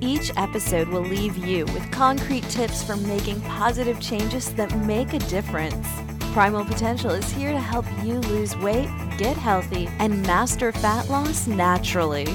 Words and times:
each 0.00 0.30
episode 0.36 0.88
will 0.88 1.02
leave 1.02 1.36
you 1.36 1.64
with 1.66 1.90
concrete 1.90 2.44
tips 2.44 2.82
for 2.82 2.96
making 2.96 3.40
positive 3.42 4.00
changes 4.00 4.52
that 4.54 4.76
make 4.86 5.12
a 5.12 5.18
difference. 5.20 5.86
Primal 6.32 6.64
Potential 6.64 7.10
is 7.10 7.30
here 7.32 7.52
to 7.52 7.58
help 7.58 7.86
you 8.02 8.18
lose 8.20 8.56
weight, 8.58 8.88
get 9.16 9.36
healthy, 9.36 9.88
and 9.98 10.22
master 10.22 10.72
fat 10.72 11.08
loss 11.08 11.46
naturally. 11.46 12.26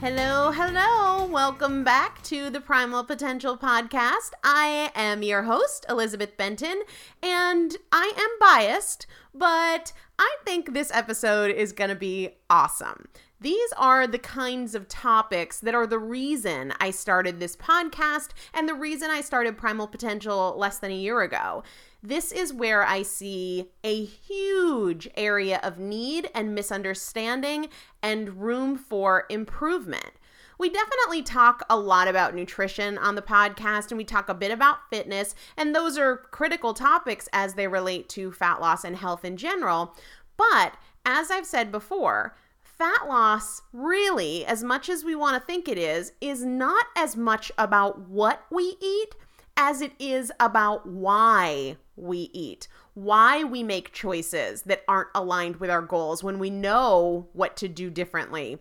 Hello, 0.00 0.50
hello. 0.50 1.26
Welcome 1.26 1.82
back 1.82 2.22
to 2.24 2.50
the 2.50 2.60
Primal 2.60 3.04
Potential 3.04 3.56
podcast. 3.56 4.32
I 4.42 4.90
am 4.94 5.22
your 5.22 5.44
host, 5.44 5.86
Elizabeth 5.88 6.36
Benton, 6.36 6.82
and 7.22 7.74
I 7.90 8.12
am 8.16 8.28
biased, 8.38 9.06
but 9.34 9.92
I 10.18 10.36
think 10.44 10.74
this 10.74 10.90
episode 10.92 11.50
is 11.50 11.72
going 11.72 11.88
to 11.90 11.96
be 11.96 12.36
awesome. 12.50 13.08
These 13.44 13.74
are 13.76 14.06
the 14.06 14.18
kinds 14.18 14.74
of 14.74 14.88
topics 14.88 15.60
that 15.60 15.74
are 15.74 15.86
the 15.86 15.98
reason 15.98 16.72
I 16.80 16.90
started 16.90 17.40
this 17.40 17.56
podcast 17.56 18.30
and 18.54 18.66
the 18.66 18.72
reason 18.72 19.10
I 19.10 19.20
started 19.20 19.58
Primal 19.58 19.86
Potential 19.86 20.54
less 20.56 20.78
than 20.78 20.90
a 20.90 20.96
year 20.96 21.20
ago. 21.20 21.62
This 22.02 22.32
is 22.32 22.54
where 22.54 22.84
I 22.84 23.02
see 23.02 23.68
a 23.84 24.02
huge 24.02 25.10
area 25.14 25.60
of 25.62 25.78
need 25.78 26.30
and 26.34 26.54
misunderstanding 26.54 27.68
and 28.02 28.40
room 28.40 28.78
for 28.78 29.26
improvement. 29.28 30.12
We 30.58 30.70
definitely 30.70 31.22
talk 31.22 31.66
a 31.68 31.76
lot 31.76 32.08
about 32.08 32.34
nutrition 32.34 32.96
on 32.96 33.14
the 33.14 33.20
podcast 33.20 33.90
and 33.90 33.98
we 33.98 34.04
talk 34.04 34.30
a 34.30 34.34
bit 34.34 34.52
about 34.52 34.88
fitness, 34.88 35.34
and 35.54 35.76
those 35.76 35.98
are 35.98 36.16
critical 36.16 36.72
topics 36.72 37.28
as 37.34 37.52
they 37.52 37.68
relate 37.68 38.08
to 38.10 38.32
fat 38.32 38.62
loss 38.62 38.84
and 38.84 38.96
health 38.96 39.22
in 39.22 39.36
general. 39.36 39.94
But 40.38 40.78
as 41.04 41.30
I've 41.30 41.44
said 41.44 41.70
before, 41.70 42.34
fat 42.78 43.08
loss 43.08 43.62
really, 43.72 44.44
as 44.44 44.64
much 44.64 44.88
as 44.88 45.04
we 45.04 45.14
want 45.14 45.40
to 45.40 45.46
think 45.46 45.68
it 45.68 45.78
is, 45.78 46.12
is 46.20 46.44
not 46.44 46.86
as 46.96 47.16
much 47.16 47.52
about 47.56 48.08
what 48.08 48.44
we 48.50 48.76
eat 48.80 49.14
as 49.56 49.80
it 49.80 49.92
is 49.98 50.32
about 50.40 50.86
why 50.86 51.76
we 51.96 52.30
eat, 52.32 52.66
why 52.94 53.44
we 53.44 53.62
make 53.62 53.92
choices 53.92 54.62
that 54.62 54.82
aren't 54.88 55.10
aligned 55.14 55.56
with 55.56 55.70
our 55.70 55.82
goals 55.82 56.24
when 56.24 56.38
we 56.38 56.50
know 56.50 57.28
what 57.32 57.56
to 57.56 57.68
do 57.68 57.90
differently. 57.90 58.58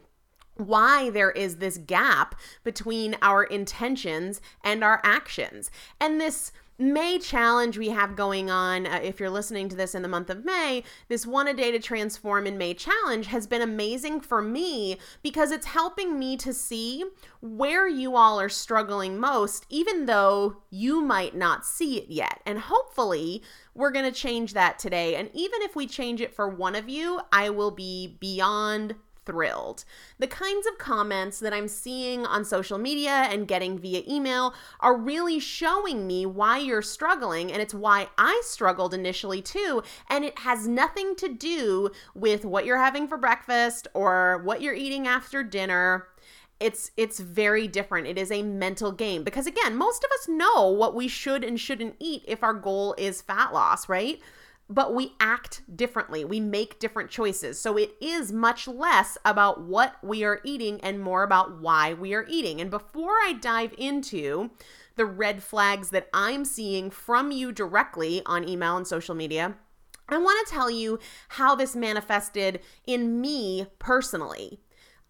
Why 0.55 1.09
there 1.09 1.31
is 1.31 1.57
this 1.57 1.79
gap 1.79 2.35
between 2.63 3.15
our 3.23 3.43
intentions 3.43 4.39
and 4.63 4.83
our 4.83 5.01
actions. 5.03 5.71
And 5.99 6.21
this 6.21 6.51
May 6.79 7.19
challenge 7.19 7.77
we 7.77 7.89
have 7.89 8.15
going 8.15 8.49
on, 8.49 8.87
uh, 8.87 8.99
if 9.03 9.19
you're 9.19 9.29
listening 9.29 9.69
to 9.69 9.75
this 9.75 9.93
in 9.93 10.01
the 10.01 10.07
month 10.07 10.31
of 10.31 10.43
May, 10.43 10.83
this 11.07 11.25
one 11.25 11.47
a 11.47 11.53
day 11.53 11.71
to 11.71 11.77
transform 11.77 12.47
in 12.47 12.57
May 12.57 12.73
challenge 12.73 13.27
has 13.27 13.45
been 13.45 13.61
amazing 13.61 14.21
for 14.21 14.41
me 14.41 14.97
because 15.21 15.51
it's 15.51 15.67
helping 15.67 16.17
me 16.17 16.35
to 16.37 16.51
see 16.51 17.05
where 17.41 17.87
you 17.87 18.15
all 18.15 18.39
are 18.39 18.49
struggling 18.49 19.19
most, 19.19 19.67
even 19.69 20.07
though 20.07 20.63
you 20.71 20.99
might 20.99 21.35
not 21.35 21.63
see 21.63 21.97
it 21.99 22.09
yet. 22.09 22.41
And 22.43 22.57
hopefully, 22.57 23.43
we're 23.75 23.91
going 23.91 24.11
to 24.11 24.19
change 24.19 24.53
that 24.53 24.79
today. 24.79 25.15
And 25.15 25.29
even 25.33 25.61
if 25.61 25.75
we 25.75 25.85
change 25.85 26.21
it 26.21 26.35
for 26.35 26.49
one 26.49 26.75
of 26.75 26.89
you, 26.89 27.21
I 27.31 27.51
will 27.51 27.71
be 27.71 28.17
beyond 28.19 28.95
thrilled. 29.25 29.85
The 30.19 30.27
kinds 30.27 30.67
of 30.67 30.77
comments 30.77 31.39
that 31.39 31.53
I'm 31.53 31.67
seeing 31.67 32.25
on 32.25 32.45
social 32.45 32.77
media 32.77 33.27
and 33.29 33.47
getting 33.47 33.77
via 33.79 34.03
email 34.07 34.53
are 34.79 34.97
really 34.97 35.39
showing 35.39 36.07
me 36.07 36.25
why 36.25 36.57
you're 36.57 36.81
struggling, 36.81 37.51
and 37.51 37.61
it's 37.61 37.73
why 37.73 38.09
I 38.17 38.41
struggled 38.45 38.93
initially 38.93 39.41
too. 39.41 39.83
And 40.09 40.23
it 40.23 40.39
has 40.39 40.67
nothing 40.67 41.15
to 41.17 41.29
do 41.29 41.91
with 42.13 42.45
what 42.45 42.65
you're 42.65 42.77
having 42.77 43.07
for 43.07 43.17
breakfast 43.17 43.87
or 43.93 44.41
what 44.43 44.61
you're 44.61 44.73
eating 44.73 45.07
after 45.07 45.43
dinner 45.43 46.07
it's 46.59 46.91
it's 46.95 47.19
very 47.19 47.67
different 47.67 48.07
it 48.07 48.17
is 48.17 48.31
a 48.31 48.41
mental 48.41 48.91
game 48.91 49.23
because 49.23 49.47
again 49.47 49.75
most 49.75 50.03
of 50.03 50.11
us 50.11 50.27
know 50.27 50.69
what 50.69 50.95
we 50.95 51.07
should 51.07 51.43
and 51.43 51.59
shouldn't 51.59 51.95
eat 51.99 52.23
if 52.27 52.43
our 52.43 52.53
goal 52.53 52.95
is 52.97 53.21
fat 53.21 53.51
loss 53.51 53.89
right 53.89 54.21
but 54.69 54.93
we 54.93 55.13
act 55.19 55.61
differently. 55.75 56.23
We 56.23 56.39
make 56.39 56.79
different 56.79 57.09
choices. 57.09 57.59
So 57.59 57.77
it 57.77 57.95
is 58.01 58.31
much 58.31 58.67
less 58.67 59.17
about 59.25 59.61
what 59.61 59.95
we 60.03 60.23
are 60.23 60.41
eating 60.43 60.79
and 60.81 60.99
more 60.99 61.23
about 61.23 61.59
why 61.59 61.93
we 61.93 62.13
are 62.13 62.25
eating. 62.27 62.61
And 62.61 62.71
before 62.71 63.11
I 63.11 63.33
dive 63.39 63.73
into 63.77 64.51
the 64.95 65.05
red 65.05 65.43
flags 65.43 65.89
that 65.89 66.09
I'm 66.13 66.45
seeing 66.45 66.89
from 66.89 67.31
you 67.31 67.51
directly 67.51 68.21
on 68.25 68.47
email 68.47 68.77
and 68.77 68.87
social 68.87 69.15
media, 69.15 69.55
I 70.09 70.17
want 70.17 70.45
to 70.47 70.53
tell 70.53 70.69
you 70.69 70.99
how 71.29 71.55
this 71.55 71.75
manifested 71.75 72.59
in 72.85 73.21
me 73.21 73.67
personally. 73.79 74.59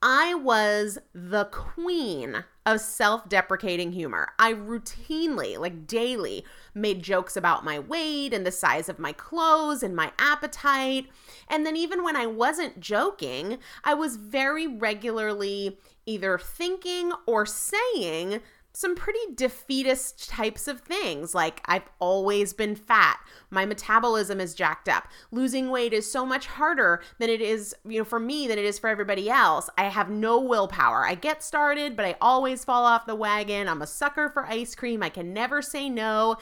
I 0.06 0.34
was 0.34 1.00
the 1.14 1.46
queen 1.46 2.44
of 2.66 2.82
self 2.82 3.30
deprecating 3.30 3.94
humor. 3.94 4.34
I 4.38 4.52
routinely, 4.52 5.58
like 5.58 5.88
daily, 5.88 6.44
made 6.74 7.02
jokes 7.02 7.38
about 7.38 7.64
my 7.64 7.80
weight 7.80 8.34
and 8.34 8.46
the 8.46 8.52
size 8.52 8.90
of 8.90 9.00
my 9.00 9.14
clothes 9.14 9.82
and 9.82 9.96
my 9.96 10.12
appetite. 10.20 11.08
And 11.48 11.66
then, 11.66 11.78
even 11.78 12.04
when 12.04 12.18
I 12.18 12.26
wasn't 12.26 12.82
joking, 12.82 13.60
I 13.86 13.94
was 13.94 14.18
very 14.18 14.68
regularly 14.68 15.78
either 16.06 16.38
thinking 16.38 17.14
or 17.26 17.46
saying 17.46 18.42
some 18.76 18.96
pretty 18.96 19.20
defeatist 19.36 20.28
types 20.28 20.68
of 20.68 20.82
things 20.82 21.36
like 21.36 21.62
I've 21.66 21.88
always 22.00 22.54
been 22.54 22.76
fat. 22.76 23.20
My 23.52 23.66
metabolism 23.66 24.42
is 24.42 24.56
jacked 24.56 24.90
up. 24.90 25.08
Losing 25.32 25.70
weight 25.70 25.94
is 25.94 26.12
so 26.12 26.26
much 26.26 26.48
harder 26.48 27.04
than 27.20 27.30
it 27.30 27.40
is, 27.40 27.76
you 27.88 28.00
know, 28.00 28.04
for 28.04 28.20
me 28.20 28.48
than 28.48 28.58
it 28.58 28.66
is 28.66 28.80
for 28.80 28.90
everybody 28.90 29.30
else. 29.30 29.70
I 29.78 29.84
have 29.86 30.10
no 30.10 30.40
willpower. 30.40 31.06
I 31.06 31.14
get 31.14 31.44
started, 31.44 31.96
but 31.96 32.06
I 32.06 32.16
always 32.20 32.66
fall 32.66 32.84
off 32.86 33.06
the 33.06 33.16
wagon. 33.16 33.68
I'm 33.68 33.84
a 33.84 33.88
sucker 33.88 34.28
for 34.30 34.48
ice 34.48 34.74
cream. 34.74 35.04
I 35.04 35.10
can 35.10 35.34
never 35.34 35.62
say 35.62 35.88
no. 35.88 36.38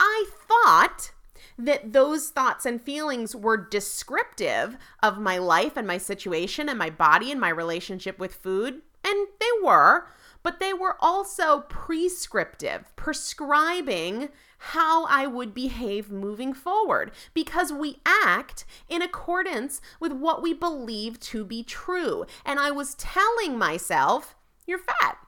I 0.00 0.26
thought 0.48 1.12
that 1.58 1.92
those 1.92 2.30
thoughts 2.30 2.66
and 2.66 2.82
feelings 2.82 3.36
were 3.36 3.56
descriptive 3.56 4.76
of 5.00 5.20
my 5.20 5.38
life 5.38 5.76
and 5.76 5.86
my 5.86 5.98
situation 5.98 6.68
and 6.68 6.78
my 6.78 6.90
body 6.90 7.30
and 7.30 7.40
my 7.40 7.50
relationship 7.50 8.18
with 8.18 8.34
food, 8.34 8.82
and 9.04 9.26
they 9.38 9.46
were 9.62 10.06
but 10.42 10.60
they 10.60 10.72
were 10.72 10.96
also 11.00 11.60
prescriptive, 11.68 12.94
prescribing 12.96 14.28
how 14.58 15.06
I 15.06 15.26
would 15.26 15.54
behave 15.54 16.10
moving 16.10 16.52
forward 16.52 17.10
because 17.34 17.72
we 17.72 18.00
act 18.06 18.64
in 18.88 19.02
accordance 19.02 19.80
with 19.98 20.12
what 20.12 20.42
we 20.42 20.52
believe 20.52 21.18
to 21.20 21.44
be 21.44 21.62
true. 21.62 22.26
And 22.44 22.60
I 22.60 22.70
was 22.70 22.94
telling 22.94 23.58
myself, 23.58 24.36
You're 24.66 24.78
fat. 24.78 25.18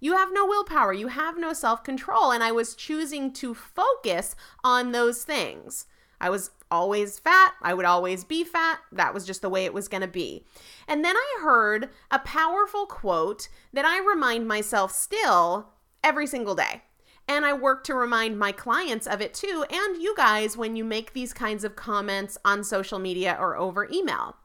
You 0.00 0.16
have 0.16 0.32
no 0.32 0.46
willpower. 0.46 0.92
You 0.92 1.08
have 1.08 1.36
no 1.36 1.52
self 1.52 1.82
control. 1.82 2.30
And 2.30 2.42
I 2.42 2.52
was 2.52 2.74
choosing 2.74 3.32
to 3.34 3.54
focus 3.54 4.36
on 4.62 4.92
those 4.92 5.24
things. 5.24 5.86
I 6.20 6.30
was 6.30 6.50
always 6.70 7.18
fat. 7.18 7.54
I 7.62 7.74
would 7.74 7.84
always 7.84 8.24
be 8.24 8.44
fat. 8.44 8.80
That 8.92 9.14
was 9.14 9.26
just 9.26 9.42
the 9.42 9.48
way 9.48 9.64
it 9.64 9.74
was 9.74 9.88
going 9.88 10.00
to 10.00 10.08
be. 10.08 10.44
And 10.86 11.04
then 11.04 11.16
I 11.16 11.38
heard 11.42 11.90
a 12.10 12.18
powerful 12.18 12.86
quote 12.86 13.48
that 13.72 13.84
I 13.84 13.98
remind 13.98 14.46
myself 14.48 14.92
still 14.92 15.70
every 16.02 16.26
single 16.26 16.54
day. 16.54 16.82
And 17.26 17.44
I 17.44 17.52
work 17.52 17.84
to 17.84 17.94
remind 17.94 18.38
my 18.38 18.52
clients 18.52 19.06
of 19.06 19.20
it 19.20 19.34
too, 19.34 19.64
and 19.70 20.00
you 20.00 20.14
guys 20.16 20.56
when 20.56 20.76
you 20.76 20.84
make 20.84 21.12
these 21.12 21.34
kinds 21.34 21.62
of 21.62 21.76
comments 21.76 22.38
on 22.42 22.64
social 22.64 22.98
media 22.98 23.36
or 23.38 23.54
over 23.56 23.86
email. 23.92 24.36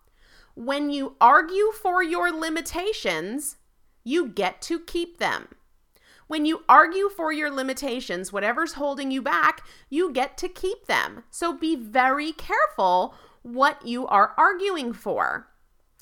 When 0.56 0.90
you 0.90 1.16
argue 1.22 1.72
for 1.72 2.04
your 2.04 2.32
limitations, 2.32 3.56
you 4.04 4.28
get 4.28 4.62
to 4.64 4.80
keep 4.80 5.18
them. 5.18 5.48
When 6.34 6.48
you 6.48 6.64
argue 6.68 7.10
for 7.10 7.32
your 7.32 7.52
limitations, 7.52 8.34
whatever's 8.34 8.74
holding 8.74 9.12
you 9.12 9.22
back, 9.22 9.64
you 9.92 10.12
get 10.12 10.36
to 10.40 10.50
keep 10.50 10.88
them. 10.88 11.26
So 11.30 11.56
be 11.56 11.76
very 11.76 12.32
careful 12.32 13.14
what 13.44 13.86
you 13.86 14.08
are 14.08 14.34
arguing 14.36 14.94
for 14.94 15.48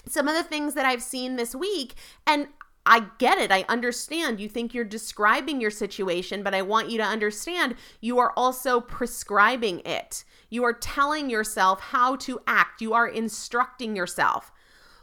some 0.08 0.30
of 0.30 0.36
the 0.36 0.44
things 0.46 0.74
that 0.76 0.86
I've 0.86 1.04
seen 1.04 1.36
this 1.36 1.54
week, 1.54 1.96
and 2.26 2.48
I 2.86 3.08
get 3.18 3.40
it. 3.40 3.52
I 3.52 3.66
understand. 3.68 4.40
You 4.40 4.48
think 4.48 4.74
you're 4.74 4.86
describing 4.86 5.60
your 5.60 5.70
situation, 5.70 6.44
but 6.44 6.56
I 6.56 6.62
want 6.62 6.90
you 6.90 6.98
to 7.00 7.04
understand 7.04 7.76
you 8.00 8.18
are 8.18 8.32
also 8.38 8.80
prescribing 8.80 9.82
it. 9.82 10.24
You 10.50 10.64
are 10.64 10.72
telling 10.72 11.30
yourself 11.30 11.82
how 11.82 12.16
to 12.16 12.40
act, 12.48 12.80
you 12.80 12.94
are 12.94 13.06
instructing 13.10 13.98
yourself. 13.98 14.50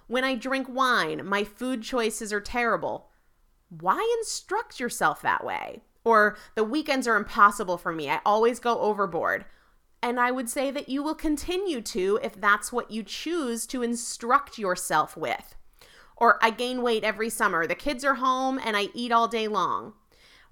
When 0.07 0.25
I 0.25 0.37
drink 0.37 0.69
wine, 0.71 1.27
my 1.27 1.45
food 1.45 1.83
choices 1.83 2.33
are 2.33 2.41
terrible. 2.41 3.11
Why 3.69 4.17
instruct 4.19 4.81
yourself 4.81 5.23
that 5.23 5.45
way? 5.45 5.83
Or 6.05 6.37
the 6.55 6.65
weekends 6.65 7.07
are 7.07 7.17
impossible 7.17 7.77
for 7.77 7.93
me. 7.93 8.11
I 8.11 8.21
always 8.25 8.61
go 8.61 8.79
overboard. 8.81 9.45
And 10.03 10.19
I 10.19 10.31
would 10.31 10.49
say 10.49 10.71
that 10.71 10.89
you 10.89 11.03
will 11.03 11.15
continue 11.15 11.81
to 11.83 12.19
if 12.23 12.41
that's 12.41 12.73
what 12.73 12.91
you 12.91 13.03
choose 13.03 13.67
to 13.67 13.83
instruct 13.83 14.59
yourself 14.59 15.17
with. 15.17 15.57
Or 16.17 16.39
I 16.43 16.51
gain 16.51 16.83
weight 16.83 17.05
every 17.05 17.31
summer. 17.31 17.67
The 17.67 17.75
kids 17.75 18.05
are 18.05 18.15
home 18.15 18.61
and 18.65 18.77
I 18.77 18.89
eat 18.95 19.13
all 19.13 19.29
day 19.29 19.49
long. 19.49 19.95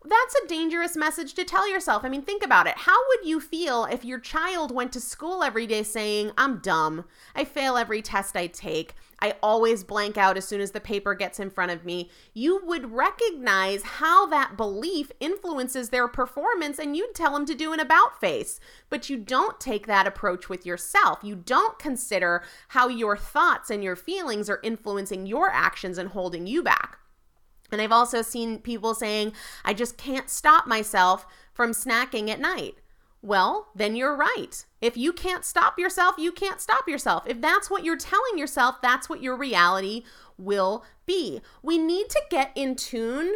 That's 0.08 0.34
a 0.34 0.48
dangerous 0.48 0.96
message 0.96 1.34
to 1.34 1.44
tell 1.44 1.70
yourself. 1.70 2.04
I 2.04 2.08
mean, 2.08 2.22
think 2.22 2.44
about 2.44 2.66
it. 2.66 2.74
How 2.76 2.96
would 3.08 3.26
you 3.26 3.40
feel 3.40 3.84
if 3.84 4.04
your 4.04 4.20
child 4.20 4.74
went 4.74 4.92
to 4.92 5.00
school 5.00 5.42
every 5.42 5.66
day 5.66 5.82
saying, 5.82 6.32
I'm 6.38 6.58
dumb, 6.58 7.04
I 7.34 7.44
fail 7.44 7.76
every 7.76 8.02
test 8.02 8.36
I 8.36 8.46
take, 8.46 8.94
I 9.20 9.34
always 9.42 9.82
blank 9.82 10.18
out 10.18 10.36
as 10.36 10.46
soon 10.46 10.60
as 10.60 10.72
the 10.72 10.80
paper 10.80 11.14
gets 11.14 11.40
in 11.40 11.50
front 11.50 11.72
of 11.72 11.84
me? 11.84 12.10
You 12.34 12.60
would 12.64 12.92
recognize 12.92 13.82
how 13.82 14.26
that 14.26 14.56
belief 14.56 15.10
influences 15.20 15.88
their 15.88 16.08
performance 16.08 16.78
and 16.78 16.96
you'd 16.96 17.14
tell 17.14 17.32
them 17.32 17.46
to 17.46 17.54
do 17.54 17.72
an 17.72 17.80
about 17.80 18.20
face. 18.20 18.60
But 18.90 19.08
you 19.08 19.16
don't 19.16 19.58
take 19.58 19.86
that 19.86 20.06
approach 20.06 20.48
with 20.48 20.66
yourself. 20.66 21.20
You 21.22 21.34
don't 21.34 21.78
consider 21.78 22.42
how 22.68 22.88
your 22.88 23.16
thoughts 23.16 23.70
and 23.70 23.82
your 23.82 23.96
feelings 23.96 24.50
are 24.50 24.60
influencing 24.62 25.26
your 25.26 25.50
actions 25.50 25.98
and 25.98 26.10
holding 26.10 26.46
you 26.46 26.62
back. 26.62 26.98
And 27.70 27.80
I've 27.80 27.92
also 27.92 28.22
seen 28.22 28.58
people 28.58 28.94
saying, 28.94 29.32
I 29.64 29.74
just 29.74 29.96
can't 29.96 30.30
stop 30.30 30.66
myself 30.66 31.26
from 31.52 31.72
snacking 31.72 32.28
at 32.28 32.40
night. 32.40 32.76
Well, 33.22 33.68
then 33.74 33.96
you're 33.96 34.16
right. 34.16 34.64
If 34.80 34.96
you 34.96 35.12
can't 35.12 35.44
stop 35.44 35.78
yourself, 35.78 36.14
you 36.18 36.30
can't 36.30 36.60
stop 36.60 36.86
yourself. 36.86 37.26
If 37.26 37.40
that's 37.40 37.70
what 37.70 37.82
you're 37.82 37.96
telling 37.96 38.38
yourself, 38.38 38.76
that's 38.80 39.08
what 39.08 39.22
your 39.22 39.36
reality 39.36 40.04
will 40.38 40.84
be. 41.06 41.40
We 41.62 41.78
need 41.78 42.08
to 42.10 42.22
get 42.30 42.52
in 42.54 42.76
tune 42.76 43.32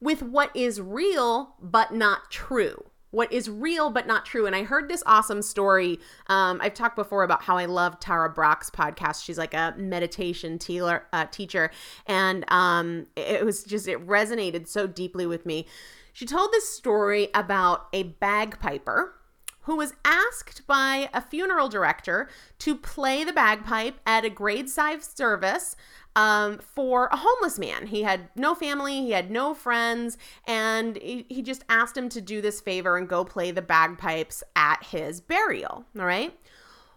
with 0.00 0.22
what 0.22 0.54
is 0.54 0.80
real 0.80 1.54
but 1.60 1.92
not 1.92 2.30
true 2.30 2.84
what 3.12 3.32
is 3.32 3.48
real 3.48 3.90
but 3.90 4.06
not 4.06 4.26
true. 4.26 4.46
And 4.46 4.56
I 4.56 4.64
heard 4.64 4.88
this 4.88 5.02
awesome 5.06 5.42
story. 5.42 6.00
Um, 6.26 6.60
I've 6.60 6.74
talked 6.74 6.96
before 6.96 7.22
about 7.22 7.44
how 7.44 7.56
I 7.56 7.66
love 7.66 8.00
Tara 8.00 8.28
Brach's 8.28 8.70
podcast. 8.70 9.22
She's 9.22 9.38
like 9.38 9.54
a 9.54 9.74
meditation 9.78 10.58
teacher, 10.58 11.06
uh, 11.12 11.26
teacher, 11.26 11.70
and 12.06 12.44
um, 12.50 13.06
it 13.14 13.44
was 13.44 13.62
just 13.62 13.86
it 13.86 14.04
resonated 14.06 14.66
so 14.66 14.86
deeply 14.86 15.26
with 15.26 15.46
me. 15.46 15.66
She 16.12 16.26
told 16.26 16.52
this 16.52 16.68
story 16.68 17.28
about 17.34 17.86
a 17.92 18.02
bagpiper 18.02 19.14
who 19.62 19.76
was 19.76 19.94
asked 20.04 20.66
by 20.66 21.08
a 21.12 21.20
funeral 21.20 21.68
director 21.68 22.28
to 22.58 22.74
play 22.74 23.24
the 23.24 23.32
bagpipe 23.32 24.00
at 24.06 24.24
a 24.24 24.30
graveside 24.30 25.02
service 25.02 25.76
um, 26.14 26.58
for 26.58 27.06
a 27.06 27.16
homeless 27.16 27.58
man. 27.58 27.86
He 27.86 28.02
had 28.02 28.28
no 28.36 28.54
family, 28.54 29.00
he 29.00 29.12
had 29.12 29.30
no 29.30 29.54
friends, 29.54 30.18
and 30.46 30.96
he, 30.96 31.26
he 31.28 31.42
just 31.42 31.64
asked 31.68 31.96
him 31.96 32.08
to 32.10 32.20
do 32.20 32.40
this 32.40 32.60
favor 32.60 32.96
and 32.96 33.08
go 33.08 33.24
play 33.24 33.50
the 33.50 33.62
bagpipes 33.62 34.42
at 34.54 34.84
his 34.84 35.20
burial. 35.20 35.84
All 35.98 36.04
right. 36.04 36.38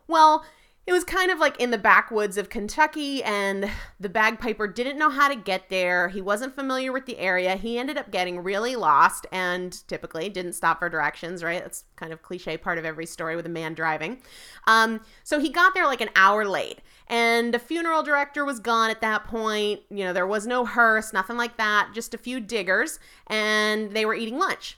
Well, 0.07 0.45
it 0.87 0.93
was 0.93 1.03
kind 1.03 1.31
of 1.31 1.39
like 1.39 1.59
in 1.59 1.71
the 1.71 1.77
backwoods 1.79 2.37
of 2.37 2.49
Kentucky, 2.49 3.23
and 3.23 3.69
the 3.99 4.09
bagpiper 4.09 4.67
didn't 4.67 4.99
know 4.99 5.09
how 5.09 5.27
to 5.27 5.35
get 5.35 5.69
there. 5.69 6.09
He 6.09 6.21
wasn't 6.21 6.53
familiar 6.53 6.91
with 6.91 7.07
the 7.07 7.17
area. 7.17 7.55
He 7.55 7.79
ended 7.79 7.97
up 7.97 8.11
getting 8.11 8.43
really 8.43 8.75
lost 8.75 9.25
and 9.31 9.87
typically 9.87 10.29
didn't 10.29 10.53
stop 10.53 10.79
for 10.79 10.89
directions, 10.89 11.43
right? 11.43 11.61
That's 11.63 11.85
kind 11.95 12.13
of 12.13 12.21
cliche 12.21 12.57
part 12.57 12.77
of 12.77 12.85
every 12.85 13.07
story 13.07 13.35
with 13.35 13.47
a 13.47 13.49
man 13.49 13.73
driving. 13.73 14.21
Um, 14.67 15.01
so 15.23 15.39
he 15.39 15.49
got 15.49 15.73
there 15.73 15.87
like 15.87 16.01
an 16.01 16.11
hour 16.15 16.45
late, 16.45 16.81
and 17.07 17.51
the 17.51 17.59
funeral 17.59 18.03
director 18.03 18.45
was 18.45 18.59
gone 18.59 18.91
at 18.91 19.01
that 19.01 19.25
point. 19.25 19.81
You 19.89 20.05
know, 20.05 20.13
there 20.13 20.27
was 20.27 20.45
no 20.45 20.65
hearse, 20.65 21.11
nothing 21.13 21.37
like 21.37 21.57
that, 21.57 21.91
just 21.95 22.13
a 22.13 22.19
few 22.19 22.39
diggers, 22.39 22.99
and 23.25 23.91
they 23.91 24.05
were 24.05 24.13
eating 24.13 24.37
lunch. 24.37 24.77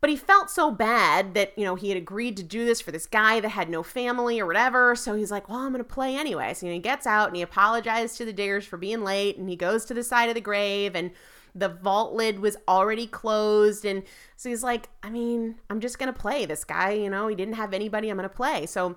But 0.00 0.08
he 0.08 0.16
felt 0.16 0.48
so 0.48 0.70
bad 0.70 1.34
that, 1.34 1.52
you 1.58 1.64
know, 1.64 1.74
he 1.74 1.90
had 1.90 1.98
agreed 1.98 2.36
to 2.38 2.42
do 2.42 2.64
this 2.64 2.80
for 2.80 2.90
this 2.90 3.06
guy 3.06 3.38
that 3.40 3.50
had 3.50 3.68
no 3.68 3.82
family 3.82 4.40
or 4.40 4.46
whatever. 4.46 4.96
So 4.96 5.14
he's 5.14 5.30
like, 5.30 5.48
well, 5.48 5.58
I'm 5.58 5.72
going 5.72 5.84
to 5.84 5.84
play 5.84 6.16
anyway. 6.16 6.54
So 6.54 6.66
he 6.66 6.78
gets 6.78 7.06
out 7.06 7.28
and 7.28 7.36
he 7.36 7.42
apologizes 7.42 8.16
to 8.16 8.24
the 8.24 8.32
diggers 8.32 8.64
for 8.64 8.78
being 8.78 9.04
late 9.04 9.36
and 9.36 9.48
he 9.48 9.56
goes 9.56 9.84
to 9.86 9.94
the 9.94 10.02
side 10.02 10.30
of 10.30 10.34
the 10.34 10.40
grave 10.40 10.96
and 10.96 11.10
the 11.54 11.68
vault 11.68 12.14
lid 12.14 12.38
was 12.38 12.56
already 12.66 13.06
closed. 13.06 13.84
And 13.84 14.02
so 14.36 14.48
he's 14.48 14.62
like, 14.62 14.88
I 15.02 15.10
mean, 15.10 15.56
I'm 15.68 15.80
just 15.80 15.98
going 15.98 16.12
to 16.12 16.18
play. 16.18 16.46
This 16.46 16.64
guy, 16.64 16.92
you 16.92 17.10
know, 17.10 17.28
he 17.28 17.36
didn't 17.36 17.54
have 17.54 17.74
anybody. 17.74 18.08
I'm 18.08 18.16
going 18.16 18.28
to 18.28 18.34
play. 18.34 18.66
So 18.66 18.96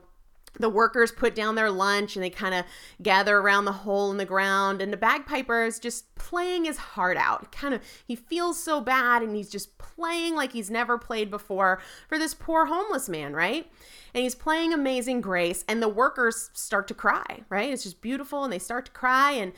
the 0.60 0.70
workers 0.70 1.12
put 1.12 1.34
down 1.34 1.56
their 1.56 1.72
lunch 1.72 2.16
and 2.16 2.24
they 2.24 2.30
kind 2.30 2.54
of 2.54 2.66
gather 3.02 3.38
around 3.38 3.66
the 3.66 3.72
hole 3.72 4.12
in 4.12 4.18
the 4.18 4.26
ground 4.26 4.82
and 4.82 4.94
the 4.94 4.98
bagpiper 4.98 5.64
is 5.64 5.80
just 5.80 6.14
playing 6.16 6.66
his 6.66 6.78
heart 6.78 7.18
out. 7.18 7.52
Kind 7.52 7.74
of 7.74 7.82
he 8.06 8.16
feels 8.16 8.62
so 8.62 8.80
bad 8.80 9.22
and 9.22 9.36
he's 9.36 9.50
just 9.50 9.78
playing 9.78 10.36
like 10.36 10.52
he's 10.52 10.70
never 10.70 10.98
played 10.98 11.32
before 11.32 11.82
for 12.08 12.20
this 12.20 12.34
poor 12.34 12.66
homeless 12.66 13.10
man 13.10 13.34
right? 13.34 13.72
And 14.14 14.22
he's 14.22 14.36
playing 14.36 14.74
amazing 14.74 15.22
grace 15.22 15.66
and 15.68 15.82
the 15.82 15.90
workers 15.90 16.52
start 16.54 16.88
to 16.90 16.94
cry 16.94 17.42
right? 17.50 17.72
It's 17.72 17.84
just 17.84 18.02
beautiful 18.02 18.44
and 18.44 18.54
they 18.54 18.60
start 18.60 18.86
to 18.86 18.92
cry 18.92 19.32
and 19.32 19.54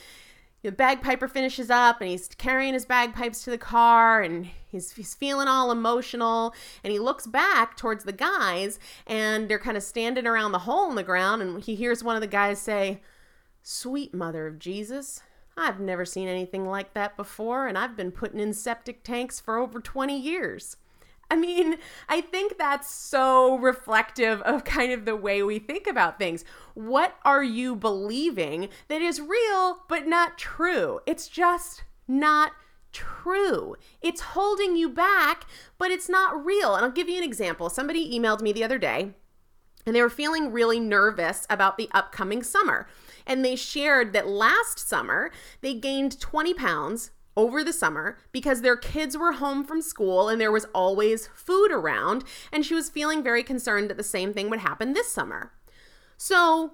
the 0.66 0.72
bagpiper 0.72 1.28
finishes 1.28 1.70
up 1.70 2.02
and 2.02 2.10
he's 2.10 2.28
carrying 2.28 2.74
his 2.74 2.86
bagpipes 2.86 3.44
to 3.44 3.52
the 3.52 3.58
car 3.58 4.22
and 4.22 4.48
he's, 4.72 4.94
he's 4.94 5.14
feeling 5.14 5.48
all 5.48 5.72
emotional 5.72 6.56
and 6.84 6.92
he 6.92 6.98
looks 6.98 7.28
back 7.28 7.78
towards 7.78 8.04
the 8.04 8.12
guys 8.12 8.80
and 9.06 9.48
they're 9.48 9.60
kind 9.60 9.78
of 9.78 9.84
standing 9.84 10.26
around 10.26 10.52
the 10.52 10.60
hole 10.60 10.90
in 10.90 10.96
the 10.96 11.04
ground 11.04 11.42
and 11.42 11.64
he 11.64 11.76
hears 11.76 12.04
one 12.04 12.16
of 12.16 12.22
the 12.22 12.28
guys 12.28 12.60
say 12.60 13.00
sweet 13.62 14.12
mother 14.12 14.48
of 14.48 14.58
jesus 14.58 15.22
i've 15.56 15.80
never 15.80 16.04
seen 16.04 16.28
anything 16.28 16.68
like 16.68 16.96
that 16.96 17.16
before 17.16 17.68
and 17.68 17.78
i've 17.78 17.96
been 17.96 18.12
putting 18.12 18.40
in 18.40 18.52
septic 18.52 19.04
tanks 19.04 19.40
for 19.40 19.58
over 19.58 19.80
20 19.80 20.20
years 20.20 20.78
I 21.32 21.36
mean, 21.36 21.78
I 22.08 22.22
think 22.22 22.58
that's 22.58 22.90
so 22.90 23.58
reflective 23.58 24.42
of 24.42 24.64
kind 24.64 24.92
of 24.92 25.06
the 25.06 25.16
way 25.16 25.42
we 25.42 25.60
think 25.60 25.88
about 25.88 26.20
things. 26.20 26.46
What 26.74 27.16
are 27.24 27.44
you 27.44 27.76
believing 27.76 28.70
that 28.88 29.02
is 29.02 29.20
real 29.20 29.80
but 29.88 30.08
not 30.08 30.38
true? 30.38 31.00
It's 31.06 31.28
just 31.28 31.84
not 32.08 32.52
true. 32.92 33.76
It's 34.02 34.22
holding 34.22 34.76
you 34.76 34.90
back, 34.90 35.46
but 35.78 35.92
it's 35.92 36.08
not 36.08 36.46
real. 36.46 36.76
And 36.76 36.86
I'll 36.86 36.92
give 36.92 37.10
you 37.10 37.18
an 37.18 37.24
example. 37.24 37.70
Somebody 37.70 38.18
emailed 38.18 38.42
me 38.42 38.54
the 38.54 38.64
other 38.64 38.78
day 38.78 39.14
and 39.86 39.96
they 39.96 40.02
were 40.02 40.10
feeling 40.10 40.52
really 40.52 40.80
nervous 40.80 41.46
about 41.50 41.78
the 41.78 41.90
upcoming 41.92 42.42
summer. 42.42 42.88
And 43.28 43.44
they 43.44 43.56
shared 43.56 44.14
that 44.14 44.28
last 44.28 44.80
summer 44.80 45.32
they 45.62 45.74
gained 45.74 46.20
20 46.20 46.54
pounds 46.54 47.12
over 47.38 47.64
the 47.64 47.74
summer 47.74 48.18
because 48.32 48.62
their 48.62 48.78
kids 48.78 49.18
were 49.18 49.34
home 49.34 49.64
from 49.64 49.82
school 49.82 50.30
and 50.30 50.40
there 50.40 50.52
was 50.52 50.66
always 50.74 51.28
food 51.34 51.72
around, 51.72 52.24
and 52.52 52.66
she 52.66 52.74
was 52.74 52.90
feeling 52.90 53.24
very 53.24 53.44
concerned 53.44 53.90
that 53.90 53.98
the 53.98 54.04
same 54.04 54.34
thing 54.34 54.50
would 54.50 54.60
happen 54.60 54.94
this 54.94 55.12
summer. 55.12 55.52
So 56.18 56.74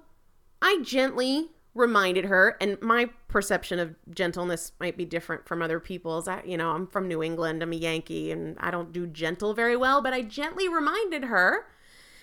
I 0.60 0.80
gently 0.82 1.50
reminded 1.74 2.26
her, 2.26 2.56
and 2.60 2.80
my 2.82 3.08
perception 3.28 3.78
of 3.78 3.96
gentleness 4.10 4.72
might 4.78 4.96
be 4.96 5.04
different 5.04 5.46
from 5.48 5.62
other 5.62 5.80
people's. 5.80 6.28
I, 6.28 6.42
you 6.44 6.56
know, 6.56 6.70
I'm 6.70 6.86
from 6.86 7.08
New 7.08 7.22
England, 7.22 7.62
I'm 7.62 7.72
a 7.72 7.76
Yankee, 7.76 8.30
and 8.30 8.56
I 8.60 8.70
don't 8.70 8.92
do 8.92 9.06
gentle 9.06 9.54
very 9.54 9.76
well, 9.76 10.02
but 10.02 10.12
I 10.12 10.22
gently 10.22 10.68
reminded 10.68 11.24
her 11.24 11.66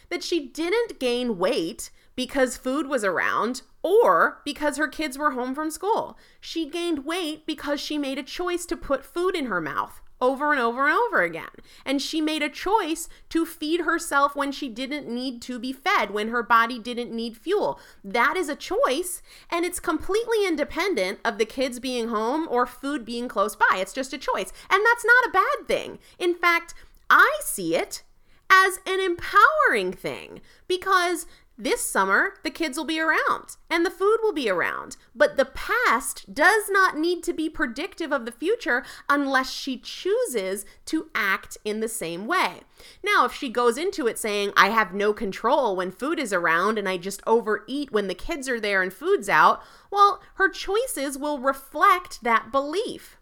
that 0.10 0.24
she 0.24 0.48
didn't 0.48 1.00
gain 1.00 1.38
weight 1.38 1.89
because 2.20 2.58
food 2.58 2.86
was 2.86 3.06
around 3.06 3.62
or 3.82 4.42
because 4.44 4.76
her 4.76 4.90
kids 4.90 5.18
were 5.18 5.32
home 5.32 5.56
from 5.56 5.72
school. 5.72 6.18
She 6.42 6.70
gained 6.70 7.06
weight 7.06 7.46
because 7.46 7.80
she 7.80 7.98
made 7.98 8.18
a 8.18 8.24
choice 8.24 8.66
to 8.66 8.76
put 8.76 9.06
food 9.06 9.38
in 9.38 9.46
her 9.46 9.62
mouth 9.62 10.02
over 10.20 10.52
and 10.52 10.60
over 10.62 10.90
and 10.90 10.98
over 10.98 11.22
again. 11.22 11.48
And 11.86 12.02
she 12.02 12.20
made 12.20 12.44
a 12.44 12.50
choice 12.50 13.08
to 13.30 13.46
feed 13.46 13.86
herself 13.86 14.36
when 14.36 14.52
she 14.52 14.68
didn't 14.68 15.08
need 15.08 15.42
to 15.44 15.60
be 15.60 15.72
fed, 15.72 16.12
when 16.12 16.28
her 16.28 16.44
body 16.44 16.78
didn't 16.78 17.16
need 17.16 17.38
fuel. 17.38 17.80
That 18.04 18.36
is 18.36 18.50
a 18.50 18.56
choice, 18.58 19.22
and 19.50 19.64
it's 19.64 19.80
completely 19.80 20.46
independent 20.46 21.20
of 21.24 21.38
the 21.38 21.46
kids 21.46 21.80
being 21.80 22.10
home 22.10 22.50
or 22.50 22.66
food 22.66 23.06
being 23.06 23.30
close 23.30 23.56
by. 23.56 23.78
It's 23.78 23.94
just 23.94 24.12
a 24.12 24.18
choice. 24.18 24.52
And 24.70 24.84
that's 24.86 25.06
not 25.06 25.30
a 25.30 25.32
bad 25.32 25.68
thing. 25.70 26.00
In 26.18 26.36
fact, 26.36 26.74
I 27.10 27.40
see 27.42 27.78
it 27.78 28.04
as 28.50 28.80
an 28.86 29.00
empowering 29.00 29.94
thing 29.94 30.42
because 30.68 31.26
this 31.62 31.82
summer, 31.82 32.36
the 32.44 32.50
kids 32.50 32.78
will 32.78 32.86
be 32.86 33.01
around 33.01 33.58
and 33.70 33.86
the 33.86 33.92
food 33.92 34.18
will 34.24 34.32
be 34.32 34.50
around. 34.50 34.96
But 35.13 35.36
the 35.36 35.46
past 35.46 36.34
does 36.34 36.70
not 36.70 36.98
need 36.98 37.22
to 37.24 37.34
be 37.34 37.50
predictive 37.50 38.13
of 38.13 38.25
the 38.25 38.32
future 38.32 38.86
unless 39.10 39.51
she 39.51 39.78
chooses 39.78 40.66
to 40.86 41.10
act 41.13 41.58
in 41.66 41.82
the 41.82 41.89
same 41.89 42.25
way. 42.25 42.62
Now, 43.04 43.25
if 43.25 43.34
she 43.34 43.50
goes 43.50 43.78
into 43.78 44.08
it 44.08 44.18
saying, 44.18 44.54
I 44.56 44.70
have 44.70 44.94
no 44.94 45.12
control 45.12 45.75
when 45.75 45.92
food 45.92 46.18
is 46.18 46.32
around 46.32 46.80
and 46.80 46.88
I 46.88 46.96
just 46.96 47.22
overeat 47.28 47.92
when 47.92 48.08
the 48.08 48.16
kids 48.16 48.48
are 48.48 48.60
there 48.60 48.82
and 48.82 48.94
food's 48.94 49.28
out, 49.28 49.62
well, 49.92 50.22
her 50.36 50.48
choices 50.48 51.18
will 51.18 51.39
reflect 51.39 52.24
that 52.24 52.54
belief, 52.54 53.18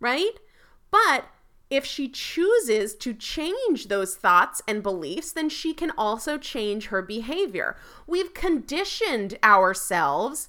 right? 0.00 0.32
But 0.90 1.26
if 1.70 1.84
she 1.84 2.08
chooses 2.08 2.94
to 2.96 3.12
change 3.12 3.88
those 3.88 4.14
thoughts 4.14 4.62
and 4.66 4.82
beliefs, 4.82 5.32
then 5.32 5.48
she 5.48 5.74
can 5.74 5.92
also 5.98 6.38
change 6.38 6.86
her 6.86 7.02
behavior. 7.02 7.76
We've 8.06 8.32
conditioned 8.32 9.38
ourselves 9.42 10.48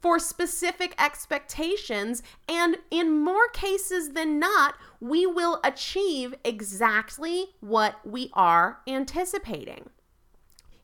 for 0.00 0.18
specific 0.18 0.94
expectations, 1.02 2.22
and 2.48 2.76
in 2.90 3.18
more 3.18 3.48
cases 3.52 4.12
than 4.12 4.38
not, 4.38 4.74
we 5.00 5.26
will 5.26 5.60
achieve 5.64 6.34
exactly 6.44 7.46
what 7.60 7.96
we 8.04 8.30
are 8.34 8.80
anticipating. 8.86 9.88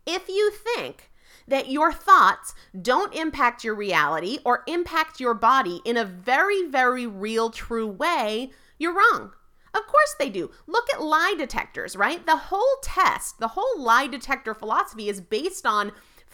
If 0.06 0.28
you 0.28 0.50
think 0.50 1.10
that 1.46 1.68
your 1.68 1.92
thoughts 1.92 2.54
don't 2.80 3.14
impact 3.14 3.64
your 3.64 3.74
reality 3.74 4.38
or 4.44 4.62
impact 4.66 5.20
your 5.20 5.34
body 5.34 5.80
in 5.84 5.96
a 5.96 6.04
very, 6.04 6.66
very 6.66 7.06
real, 7.06 7.50
true 7.50 7.86
way, 7.86 8.50
you're 8.78 8.94
wrong 8.94 9.32
Of 9.74 9.86
course 9.86 10.14
they 10.18 10.28
do. 10.28 10.50
Look 10.66 10.92
at 10.92 11.02
lie 11.02 11.34
detectors, 11.38 11.96
right? 11.96 12.24
The 12.24 12.36
whole 12.36 12.76
test, 12.82 13.38
the 13.38 13.48
whole 13.48 13.80
lie 13.80 14.06
detector 14.06 14.54
philosophy 14.54 15.08
is 15.08 15.20
based 15.20 15.64
on 15.64 15.92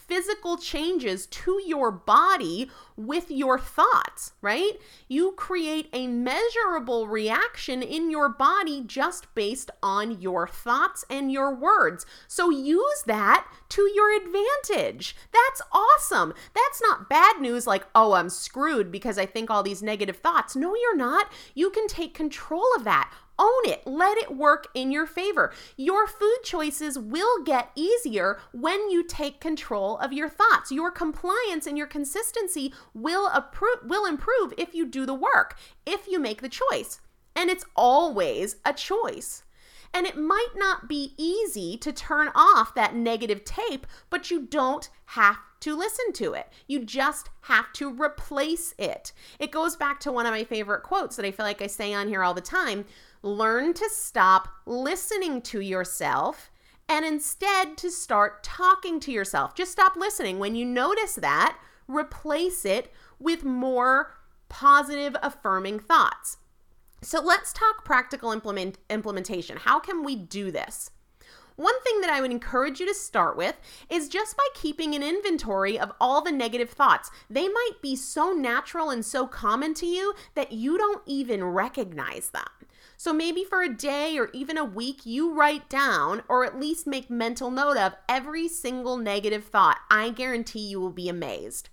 physical 0.09 0.57
changes 0.57 1.27
to 1.27 1.61
your 1.65 1.91
body 1.93 2.71
with 2.97 3.31
your 3.31 3.59
thoughts, 3.59 4.33
right? 4.41 4.73
You 5.07 5.33
create 5.33 5.89
a 5.93 6.07
measurable 6.07 7.07
reaction 7.07 7.83
in 7.83 8.11
your 8.11 8.31
body 8.31 8.83
just 8.85 9.33
based 9.35 9.71
on 9.83 10.21
your 10.21 10.49
thoughts 10.49 11.05
and 11.11 11.31
your 11.31 11.55
words. 11.55 12.07
So 12.27 12.51
use 12.51 13.03
that 13.07 13.47
to 13.69 13.83
your 13.95 14.17
advantage. 14.17 15.15
That's 15.31 15.63
awesome. 15.73 16.33
That's 16.55 16.81
not 16.81 17.11
bad 17.11 17.41
news 17.41 17.67
like, 17.67 17.87
oh, 17.95 18.15
I'm 18.15 18.31
screwed 18.31 18.91
because 18.91 19.19
I 19.19 19.27
think 19.27 19.51
all 19.51 19.63
these 19.63 19.83
negative 19.83 20.17
thoughts. 20.17 20.57
No, 20.57 20.75
you're 20.75 20.97
not. 20.97 21.31
You 21.55 21.69
can 21.71 21.87
take 21.87 22.15
control 22.15 22.67
of 22.77 22.85
that. 22.85 23.13
Own 23.39 23.65
it. 23.65 23.87
Let 23.87 24.19
it 24.19 24.37
work 24.37 24.67
in 24.75 24.91
your 24.91 25.07
favor. 25.07 25.53
Your 25.77 26.07
food 26.07 26.39
choices 26.43 26.99
will 26.99 27.43
get 27.45 27.71
easier 27.77 28.39
when 28.53 28.91
you 28.91 29.05
take 29.05 29.41
control 29.41 29.97
of 29.99 30.13
your 30.13 30.29
thoughts. 30.29 30.73
Your 30.73 30.91
compliance 30.91 31.67
and 31.67 31.79
your 31.79 31.87
consistency 31.87 32.75
will, 32.95 33.29
appro- 33.31 33.85
will 33.85 34.07
improve 34.07 34.53
if 34.59 34.75
you 34.75 34.87
do 34.87 35.07
the 35.07 35.15
work, 35.15 35.57
if 35.87 36.09
you 36.09 36.19
make 36.19 36.43
the 36.43 36.49
choice. 36.49 37.01
And 37.37 37.49
it's 37.49 37.65
always 37.77 38.57
a 38.65 38.73
choice. 38.73 39.45
And 39.95 40.07
it 40.07 40.19
might 40.19 40.55
not 40.55 40.89
be 40.89 41.15
easy 41.17 41.77
to 41.79 41.93
turn 41.93 42.31
off 42.35 42.75
that 42.75 42.95
negative 42.95 43.45
tape, 43.45 43.87
but 44.11 44.31
you 44.31 44.43
don't 44.43 44.91
have 45.07 45.39
to 45.61 45.77
listen 45.77 46.13
to 46.15 46.35
it. 46.35 46.53
You 46.67 46.85
just 46.85 47.31
have 47.43 47.73
to 47.75 47.91
replace 47.91 48.75
it. 48.79 49.13
It 49.39 49.51
goes 49.51 49.77
back 49.77 49.99
to 50.01 50.13
one 50.13 50.27
of 50.27 50.33
my 50.33 50.45
favorite 50.45 50.83
quotes 50.83 51.17
that 51.17 51.25
I 51.25 51.31
feel 51.31 51.47
like 51.47 51.63
I 51.63 51.67
say 51.67 51.95
on 51.95 52.09
here 52.09 52.23
all 52.23 52.35
the 52.35 52.41
time 52.41 52.85
learn 53.23 53.75
to 53.75 53.89
stop 53.91 54.49
listening 54.67 55.43
to 55.43 55.61
yourself 55.61 56.51
and 56.89 57.05
instead 57.05 57.77
to 57.79 57.91
start 57.91 58.43
talking 58.43 58.99
to 59.01 59.13
yourself. 59.13 59.55
Just 59.55 59.73
stop 59.73 59.97
listening. 59.97 60.39
When 60.39 60.55
you 60.55 60.65
notice 60.65 61.15
that, 61.17 61.59
replace 61.87 62.65
it 62.65 62.93
with 63.19 63.45
more 63.45 64.15
positive, 64.49 65.17
affirming 65.23 65.81
thoughts. 65.81 66.39
So 67.03 67.21
let's 67.21 67.53
talk 67.53 67.85
practical 67.85 68.33
implement, 68.33 68.79
implementation. 68.91 69.59
How 69.59 69.79
can 69.79 70.03
we 70.03 70.17
do 70.17 70.51
this? 70.51 70.91
One 71.57 71.81
thing 71.83 72.01
that 72.03 72.11
I 72.11 72.21
would 72.21 72.31
encourage 72.31 72.79
you 72.79 72.87
to 72.87 72.95
start 72.95 73.37
with 73.37 73.57
is 73.91 74.09
just 74.09 74.37
by 74.37 74.47
keeping 74.55 74.95
an 74.95 75.03
inventory 75.03 75.77
of 75.77 75.93
all 76.01 76.23
the 76.23 76.31
negative 76.31 76.71
thoughts. 76.71 77.11
They 77.29 77.49
might 77.49 77.83
be 77.83 77.97
so 77.97 78.33
natural 78.33 78.91
and 78.91 79.05
so 79.05 79.27
common 79.27 79.75
to 79.75 79.87
you 79.87 80.15
that 80.37 80.53
you 80.53 80.79
don't 80.79 81.03
even 81.05 81.43
recognize 81.43 82.31
them. 82.31 82.47
So 83.01 83.13
maybe 83.13 83.45
for 83.45 83.63
a 83.63 83.73
day 83.73 84.19
or 84.19 84.29
even 84.33 84.59
a 84.59 84.65
week, 84.65 85.07
you 85.07 85.33
write 85.33 85.69
down 85.69 86.25
or 86.29 86.45
at 86.45 86.59
least 86.59 86.85
make 86.85 87.09
mental 87.09 87.49
note 87.49 87.77
of 87.77 87.95
every 88.09 88.49
single 88.49 88.97
negative 88.97 89.45
thought. 89.45 89.79
I 89.89 90.11
guarantee 90.11 90.67
you 90.67 90.81
will 90.81 90.91
be 90.91 91.09
amazed. 91.09 91.69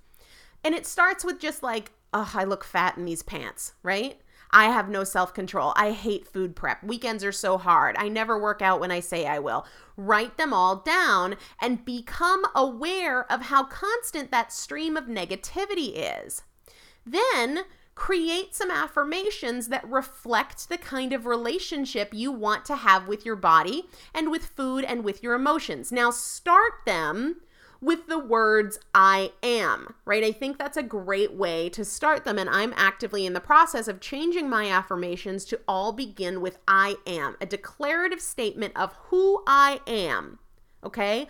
And 0.64 0.76
it 0.76 0.86
starts 0.86 1.26
with 1.26 1.40
just 1.40 1.64
like, 1.64 1.92
oh, 2.14 2.32
I 2.36 2.44
look 2.44 2.64
fat 2.64 2.96
in 2.96 3.06
these 3.06 3.24
pants, 3.24 3.74
right? 3.82 4.22
I 4.52 4.66
have 4.66 4.88
no 4.88 5.04
self 5.04 5.34
control. 5.34 5.74
I 5.76 5.94
hate 5.94 6.28
food 6.28 6.56
prep. 6.56 6.84
Weekends 6.84 7.24
are 7.24 7.32
so 7.32 7.58
hard. 7.58 7.96
I 7.98 8.08
never 8.08 8.40
work 8.40 8.62
out 8.62 8.80
when 8.80 8.92
I 8.92 9.00
say 9.00 9.26
I 9.26 9.40
will. 9.40 9.66
Write 9.98 10.38
them 10.38 10.54
all 10.54 10.76
down 10.76 11.38
and 11.60 11.84
become 11.84 12.46
aware 12.54 13.30
of 13.34 13.42
how 13.42 13.64
constant 13.64 14.30
that 14.30 14.54
stream 14.54 14.96
of 14.96 15.06
negativity 15.06 15.94
is. 15.96 16.44
Then 17.04 17.66
create 17.96 18.54
some 18.54 18.70
affirmations 18.70 19.70
that 19.70 19.90
reflect 19.90 20.68
the 20.68 20.78
kind 20.78 21.14
of 21.14 21.26
relationship 21.26 22.14
you 22.14 22.32
want 22.32 22.66
to 22.66 22.76
have 22.76 23.08
with 23.08 23.26
your 23.26 23.38
body 23.38 23.88
and 24.14 24.30
with 24.30 24.46
food 24.46 24.84
and 24.84 25.04
with 25.04 25.24
your 25.24 25.34
emotions. 25.34 25.92
Now, 25.92 26.12
start 26.12 26.74
them 26.86 27.38
with 27.82 28.08
the 28.08 28.20
words 28.20 28.80
I 28.94 29.32
am, 29.44 29.96
right? 30.06 30.24
I 30.24 30.32
think 30.32 30.58
that's 30.58 30.78
a 30.78 30.84
great 30.84 31.34
way 31.34 31.70
to 31.70 31.86
start 31.86 32.26
them. 32.26 32.38
And 32.38 32.50
I'm 32.50 32.74
actively 32.76 33.26
in 33.26 33.34
the 33.34 33.40
process 33.40 33.88
of 33.88 34.02
changing 34.02 34.50
my 34.50 34.70
affirmations 34.70 35.46
to 35.46 35.60
all 35.68 35.94
begin 35.94 36.42
with 36.42 36.58
I 36.68 36.96
am, 37.08 37.38
a 37.40 37.46
declarative 37.46 38.22
statement 38.22 38.74
of 38.76 38.94
who 39.06 39.44
I 39.48 39.80
am, 39.88 40.40
okay? 40.84 41.28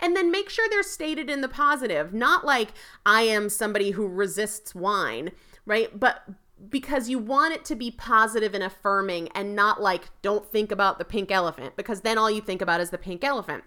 And 0.00 0.16
then 0.16 0.30
make 0.30 0.48
sure 0.48 0.66
they're 0.68 0.82
stated 0.82 1.28
in 1.28 1.40
the 1.40 1.48
positive, 1.48 2.14
not 2.14 2.44
like 2.44 2.70
I 3.04 3.22
am 3.22 3.48
somebody 3.48 3.90
who 3.90 4.08
resists 4.08 4.74
wine 4.74 5.30
right? 5.70 5.98
But 5.98 6.24
because 6.68 7.08
you 7.08 7.18
want 7.18 7.54
it 7.54 7.64
to 7.66 7.76
be 7.76 7.92
positive 7.92 8.52
and 8.52 8.62
affirming 8.62 9.28
and 9.28 9.54
not 9.56 9.80
like, 9.80 10.10
don't 10.20 10.44
think 10.44 10.72
about 10.72 10.98
the 10.98 11.04
pink 11.04 11.30
elephant, 11.30 11.76
because 11.76 12.00
then 12.00 12.18
all 12.18 12.30
you 12.30 12.42
think 12.42 12.60
about 12.60 12.80
is 12.80 12.90
the 12.90 12.98
pink 12.98 13.22
elephant. 13.24 13.62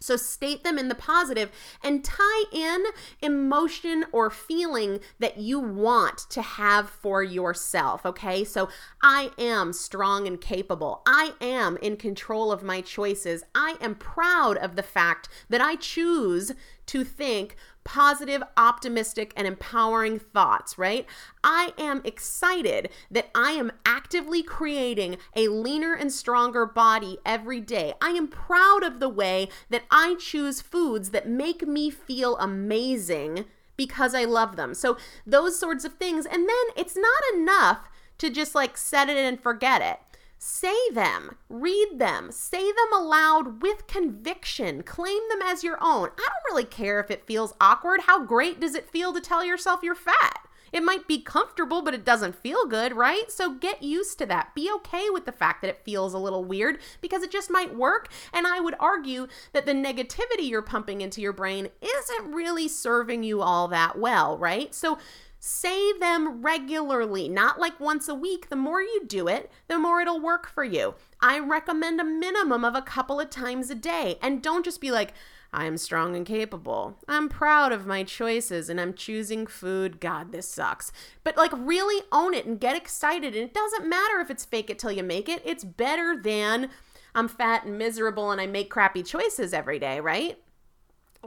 So 0.00 0.16
state 0.16 0.64
them 0.64 0.78
in 0.78 0.88
the 0.88 0.96
positive 0.96 1.52
and 1.84 2.02
tie 2.04 2.44
in 2.52 2.86
emotion 3.20 4.04
or 4.10 4.30
feeling 4.30 4.98
that 5.20 5.38
you 5.38 5.60
want 5.60 6.18
to 6.30 6.42
have 6.42 6.90
for 6.90 7.22
yourself. 7.22 8.04
Okay. 8.04 8.42
So 8.42 8.68
I 9.00 9.30
am 9.38 9.72
strong 9.72 10.26
and 10.26 10.40
capable. 10.40 11.02
I 11.06 11.34
am 11.40 11.76
in 11.76 11.96
control 11.96 12.50
of 12.50 12.64
my 12.64 12.80
choices. 12.80 13.44
I 13.54 13.76
am 13.80 13.94
proud 13.94 14.56
of 14.56 14.74
the 14.74 14.82
fact 14.82 15.28
that 15.48 15.60
I 15.60 15.76
choose 15.76 16.50
to 16.86 17.04
think 17.04 17.54
positive, 17.84 18.42
optimistic, 18.56 19.32
and 19.36 19.46
empowering 19.46 20.18
thoughts, 20.18 20.78
right? 20.78 21.06
I 21.42 21.72
am 21.78 22.00
excited 22.04 22.90
that 23.10 23.30
I 23.34 23.52
am 23.52 23.72
actively 23.84 24.42
creating 24.42 25.16
a 25.34 25.48
leaner 25.48 25.94
and 25.94 26.12
stronger 26.12 26.66
body 26.66 27.18
every 27.24 27.60
day. 27.60 27.94
I 28.00 28.10
am 28.10 28.28
proud 28.28 28.82
of 28.82 29.00
the 29.00 29.08
way 29.08 29.48
that 29.70 29.84
I 29.90 30.16
choose 30.18 30.60
foods 30.60 31.10
that 31.10 31.28
make 31.28 31.66
me 31.66 31.90
feel 31.90 32.36
amazing 32.38 33.46
because 33.76 34.14
I 34.14 34.24
love 34.24 34.56
them. 34.56 34.74
So, 34.74 34.96
those 35.26 35.58
sorts 35.58 35.84
of 35.84 35.94
things. 35.94 36.26
And 36.26 36.48
then 36.48 36.64
it's 36.76 36.96
not 36.96 37.22
enough 37.34 37.88
to 38.18 38.30
just 38.30 38.54
like 38.54 38.76
set 38.76 39.08
it 39.08 39.16
and 39.16 39.40
forget 39.40 39.82
it. 39.82 39.98
Say 40.44 40.74
them, 40.90 41.36
read 41.48 42.00
them, 42.00 42.32
say 42.32 42.64
them 42.64 42.92
aloud 42.92 43.62
with 43.62 43.86
conviction, 43.86 44.82
claim 44.82 45.20
them 45.28 45.40
as 45.40 45.62
your 45.62 45.78
own. 45.80 46.08
I 46.08 46.28
don't 46.28 46.50
really 46.50 46.64
care 46.64 46.98
if 46.98 47.12
it 47.12 47.28
feels 47.28 47.54
awkward. 47.60 48.00
How 48.06 48.24
great 48.24 48.58
does 48.58 48.74
it 48.74 48.90
feel 48.90 49.12
to 49.12 49.20
tell 49.20 49.44
yourself 49.44 49.84
you're 49.84 49.94
fat? 49.94 50.48
It 50.72 50.82
might 50.82 51.06
be 51.06 51.20
comfortable, 51.20 51.80
but 51.80 51.94
it 51.94 52.04
doesn't 52.04 52.34
feel 52.34 52.66
good, 52.66 52.96
right? 52.96 53.30
So 53.30 53.54
get 53.54 53.84
used 53.84 54.18
to 54.18 54.26
that. 54.26 54.52
Be 54.56 54.68
okay 54.76 55.10
with 55.10 55.26
the 55.26 55.32
fact 55.32 55.62
that 55.62 55.68
it 55.68 55.84
feels 55.84 56.12
a 56.12 56.18
little 56.18 56.42
weird 56.42 56.80
because 57.00 57.22
it 57.22 57.30
just 57.30 57.48
might 57.48 57.76
work. 57.76 58.08
And 58.32 58.44
I 58.44 58.58
would 58.58 58.74
argue 58.80 59.28
that 59.52 59.64
the 59.64 59.74
negativity 59.74 60.48
you're 60.48 60.60
pumping 60.60 61.02
into 61.02 61.20
your 61.20 61.32
brain 61.32 61.68
isn't 61.80 62.32
really 62.32 62.66
serving 62.66 63.22
you 63.22 63.42
all 63.42 63.68
that 63.68 63.96
well, 63.96 64.36
right? 64.38 64.74
So 64.74 64.98
Say 65.44 65.92
them 65.98 66.40
regularly, 66.40 67.28
not 67.28 67.58
like 67.58 67.80
once 67.80 68.06
a 68.06 68.14
week. 68.14 68.48
The 68.48 68.54
more 68.54 68.80
you 68.80 69.02
do 69.04 69.26
it, 69.26 69.50
the 69.66 69.76
more 69.76 70.00
it'll 70.00 70.20
work 70.20 70.48
for 70.48 70.62
you. 70.62 70.94
I 71.20 71.40
recommend 71.40 72.00
a 72.00 72.04
minimum 72.04 72.64
of 72.64 72.76
a 72.76 72.80
couple 72.80 73.18
of 73.18 73.28
times 73.28 73.68
a 73.68 73.74
day. 73.74 74.20
And 74.22 74.40
don't 74.40 74.64
just 74.64 74.80
be 74.80 74.92
like, 74.92 75.14
I'm 75.52 75.78
strong 75.78 76.14
and 76.14 76.24
capable. 76.24 76.96
I'm 77.08 77.28
proud 77.28 77.72
of 77.72 77.88
my 77.88 78.04
choices 78.04 78.68
and 78.68 78.80
I'm 78.80 78.94
choosing 78.94 79.48
food. 79.48 79.98
God, 79.98 80.30
this 80.30 80.48
sucks. 80.48 80.92
But 81.24 81.36
like, 81.36 81.50
really 81.56 82.04
own 82.12 82.34
it 82.34 82.46
and 82.46 82.60
get 82.60 82.76
excited. 82.76 83.34
And 83.34 83.42
it 83.42 83.52
doesn't 83.52 83.88
matter 83.88 84.20
if 84.20 84.30
it's 84.30 84.44
fake 84.44 84.70
it 84.70 84.78
till 84.78 84.92
you 84.92 85.02
make 85.02 85.28
it, 85.28 85.42
it's 85.44 85.64
better 85.64 86.16
than 86.16 86.70
I'm 87.16 87.26
fat 87.26 87.64
and 87.64 87.76
miserable 87.76 88.30
and 88.30 88.40
I 88.40 88.46
make 88.46 88.70
crappy 88.70 89.02
choices 89.02 89.52
every 89.52 89.80
day, 89.80 89.98
right? 89.98 90.38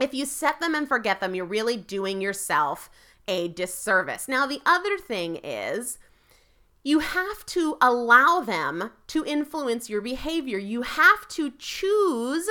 If 0.00 0.14
you 0.14 0.24
set 0.24 0.58
them 0.58 0.74
and 0.74 0.88
forget 0.88 1.20
them, 1.20 1.34
you're 1.34 1.44
really 1.44 1.76
doing 1.76 2.22
yourself 2.22 2.88
a 3.28 3.48
disservice. 3.48 4.28
Now, 4.28 4.46
the 4.46 4.60
other 4.64 4.98
thing 4.98 5.36
is, 5.36 5.98
you 6.84 7.00
have 7.00 7.44
to 7.46 7.76
allow 7.80 8.40
them 8.40 8.90
to 9.08 9.24
influence 9.24 9.90
your 9.90 10.00
behavior. 10.00 10.58
You 10.58 10.82
have 10.82 11.26
to 11.30 11.52
choose 11.58 12.48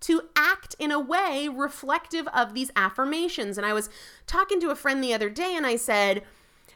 to 0.00 0.22
act 0.34 0.74
in 0.78 0.90
a 0.90 0.98
way 0.98 1.48
reflective 1.48 2.26
of 2.28 2.52
these 2.52 2.70
affirmations. 2.74 3.56
And 3.56 3.66
I 3.66 3.72
was 3.72 3.88
talking 4.26 4.60
to 4.60 4.70
a 4.70 4.76
friend 4.76 5.02
the 5.02 5.14
other 5.14 5.30
day 5.30 5.54
and 5.56 5.66
I 5.66 5.76
said, 5.76 6.24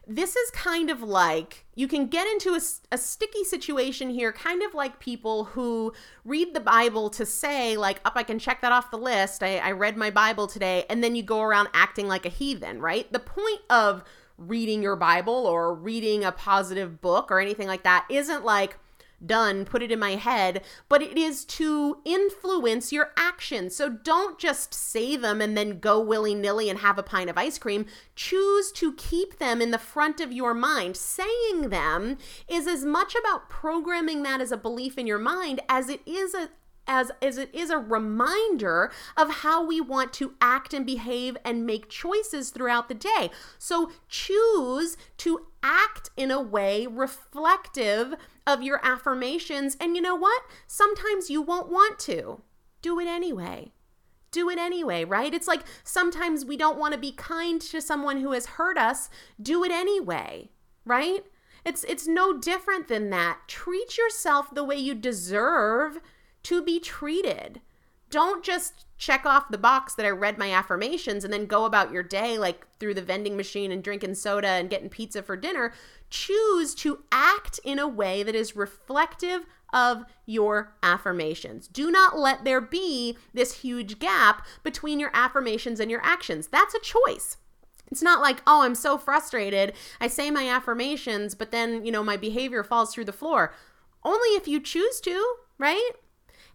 this 0.07 0.37
is 0.37 0.51
kind 0.51 0.91
of 0.91 1.03
like 1.03 1.67
you 1.75 1.87
can 1.87 2.07
get 2.07 2.27
into 2.27 2.51
a, 2.51 2.61
a, 2.93 2.99
sticky 2.99 3.45
situation 3.45 4.11
here, 4.11 4.33
kind 4.33 4.63
of 4.63 4.75
like 4.75 4.99
people 4.99 5.45
who 5.45 5.93
read 6.25 6.53
the 6.53 6.61
Bible 6.61 7.11
to 7.11 7.25
say, 7.25 7.77
like, 7.77 8.01
up, 8.05 8.15
I 8.17 8.23
can 8.23 8.39
check 8.39 8.61
that 8.63 8.73
off 8.73 8.91
the 8.91 8.99
list. 8.99 9.43
I, 9.43 9.59
I 9.59 9.73
read 9.73 9.97
my 9.97 10.11
Bible 10.11 10.47
today. 10.47 10.85
And 10.91 11.03
then 11.03 11.15
you 11.15 11.23
go 11.23 11.41
around 11.41 11.69
acting 11.73 12.09
like 12.09 12.27
a 12.27 12.29
heathen, 12.29 12.81
right? 12.81 13.11
The 13.13 13.19
point 13.19 13.61
of 13.71 14.05
reading 14.37 14.83
your 14.83 14.97
Bible 14.97 15.47
or 15.47 15.75
reading 15.75 16.25
a 16.25 16.33
positive 16.33 17.01
book 17.01 17.31
or 17.31 17.41
anything 17.41 17.67
like 17.69 17.85
that 17.85 18.07
isn't 18.11 18.45
like, 18.45 18.79
done, 19.25 19.65
put 19.65 19.83
it 19.83 19.93
in 19.93 19.99
my 19.99 20.17
head, 20.17 20.63
but 20.89 21.03
it 21.03 21.17
is 21.17 21.45
to 21.45 21.99
influence 22.05 22.93
your 22.93 23.11
actions. 23.17 23.77
So 23.77 23.89
don't 23.89 24.39
just 24.39 24.73
say 24.75 25.17
them 25.17 25.41
and 25.41 25.57
then 25.57 25.79
go 25.79 26.01
willy 26.01 26.35
nilly 26.35 26.69
and 26.69 26.79
have 26.81 26.99
a 26.99 27.03
pint 27.03 27.31
of 27.31 27.39
ice 27.39 27.59
cream. 27.59 27.87
Choose 28.15 28.73
to 28.73 28.93
keep 28.95 29.39
them 29.39 29.61
in 29.61 29.71
the 29.71 29.79
front 29.79 30.21
of 30.21 30.33
your 30.33 30.55
mind. 30.55 30.97
Saying 30.97 31.69
them 31.71 32.19
is 32.49 32.67
as 32.67 32.85
much 32.85 33.15
about 33.15 33.49
programming 33.49 34.23
that 34.23 34.41
as 34.41 34.53
a 34.53 34.57
belief 34.57 34.99
in 34.99 35.07
your 35.07 35.19
mind 35.19 35.61
as 35.69 35.89
it 35.89 36.01
is 36.07 36.35
a, 36.35 36.51
as, 36.87 37.13
as 37.23 37.39
it 37.39 37.55
is 37.55 37.71
a 37.71 37.79
reminder 37.79 38.91
of 39.17 39.31
how 39.37 39.65
we 39.65 39.81
want 39.81 40.13
to 40.15 40.35
act 40.41 40.75
and 40.75 40.85
behave 40.85 41.37
and 41.45 41.65
make 41.65 41.89
choices 41.89 42.51
throughout 42.51 42.89
the 42.89 42.95
day. 42.95 43.31
So 43.59 43.93
choose 44.09 44.97
to 45.19 45.47
act 45.63 46.11
in 46.17 46.31
a 46.31 46.41
way 46.41 46.87
reflective 46.87 48.15
of 48.53 48.63
your 48.63 48.85
affirmations. 48.85 49.77
And 49.81 49.97
you 49.97 50.03
know 50.03 50.17
what? 50.17 50.43
Sometimes 50.67 51.31
you 51.31 51.41
won't 51.43 51.71
want 51.71 51.99
to. 52.01 52.43
Do 52.83 52.99
it 52.99 53.07
anyway 53.07 53.73
do 54.31 54.49
it 54.49 54.59
anyway, 54.59 55.05
right? 55.05 55.35
It's 55.35 55.49
like 55.49 55.63
sometimes 55.85 56.45
we 56.45 56.57
don't 56.57 56.79
want 56.79 56.95
to 56.95 57.01
be 57.01 57.13
kind 57.13 57.61
to 57.63 57.81
someone 57.81 58.21
who 58.21 58.33
has 58.33 58.47
hurt 58.47 58.79
us. 58.79 59.11
Do 59.41 59.65
it 59.65 59.73
anyway, 59.73 60.51
right? 60.85 61.25
It's 61.65 61.85
it's 61.85 62.07
no 62.07 62.39
different 62.39 62.89
than 62.89 63.11
that. 63.11 63.41
Treat 63.49 63.99
yourself 63.99 64.55
the 64.55 64.65
way 64.65 64.77
you 64.77 64.95
deserve 64.95 65.99
to 66.45 66.63
be 66.63 66.81
treated. 66.81 67.61
Don't 68.09 68.43
just 68.45 68.87
check 68.99 69.25
off 69.25 69.51
the 69.51 69.59
box 69.59 69.95
that 69.95 70.07
I 70.07 70.11
read 70.11 70.37
my 70.37 70.53
affirmations 70.53 71.25
and 71.25 71.33
then 71.33 71.47
go 71.47 71.65
about 71.65 71.93
your 71.93 72.03
day 72.03 72.39
like 72.39 72.67
through 72.79 72.95
the 72.95 73.03
vending 73.03 73.37
machine 73.37 73.71
and 73.71 73.85
drinking 73.85 74.15
soda 74.17 74.49
and 74.49 74.71
getting 74.71 74.89
pizza 74.89 75.23
for 75.23 75.37
dinner. 75.37 75.73
Choose 76.11 76.75
to 76.77 77.05
act 77.11 77.61
in 77.65 77.79
a 77.79 77.89
way 77.89 78.23
that 78.23 78.35
is 78.35 78.57
reflective 78.57 79.47
of 79.73 80.05
your 80.27 80.75
affirmations. 80.83 81.69
Do 81.69 81.91
not 81.91 82.19
let 82.19 82.45
there 82.45 82.61
be 82.61 83.17
this 83.33 83.61
huge 83.61 83.99
gap 83.99 84.45
between 84.63 84.99
your 84.99 85.11
affirmations 85.15 85.81
and 85.81 85.91
your 85.91 86.03
actions. 86.03 86.49
That's 86.49 86.75
a 86.75 86.81
choice. 86.81 87.37
It's 87.91 88.03
not 88.03 88.21
like, 88.21 88.43
oh, 88.47 88.63
I'm 88.63 88.75
so 88.75 88.99
frustrated. 88.99 89.73
I 90.01 90.07
say 90.07 90.31
my 90.31 90.49
affirmations, 90.49 91.35
but 91.35 91.51
then, 91.51 91.85
you 91.85 91.93
know, 91.93 92.05
my 92.05 92.17
behavior 92.17 92.63
falls 92.63 92.93
through 92.93 93.07
the 93.07 93.13
floor. 93.13 93.55
Only 94.05 94.29
if 94.31 94.47
you 94.47 94.61
choose 94.61 95.01
to, 95.03 95.35
right? 95.59 95.91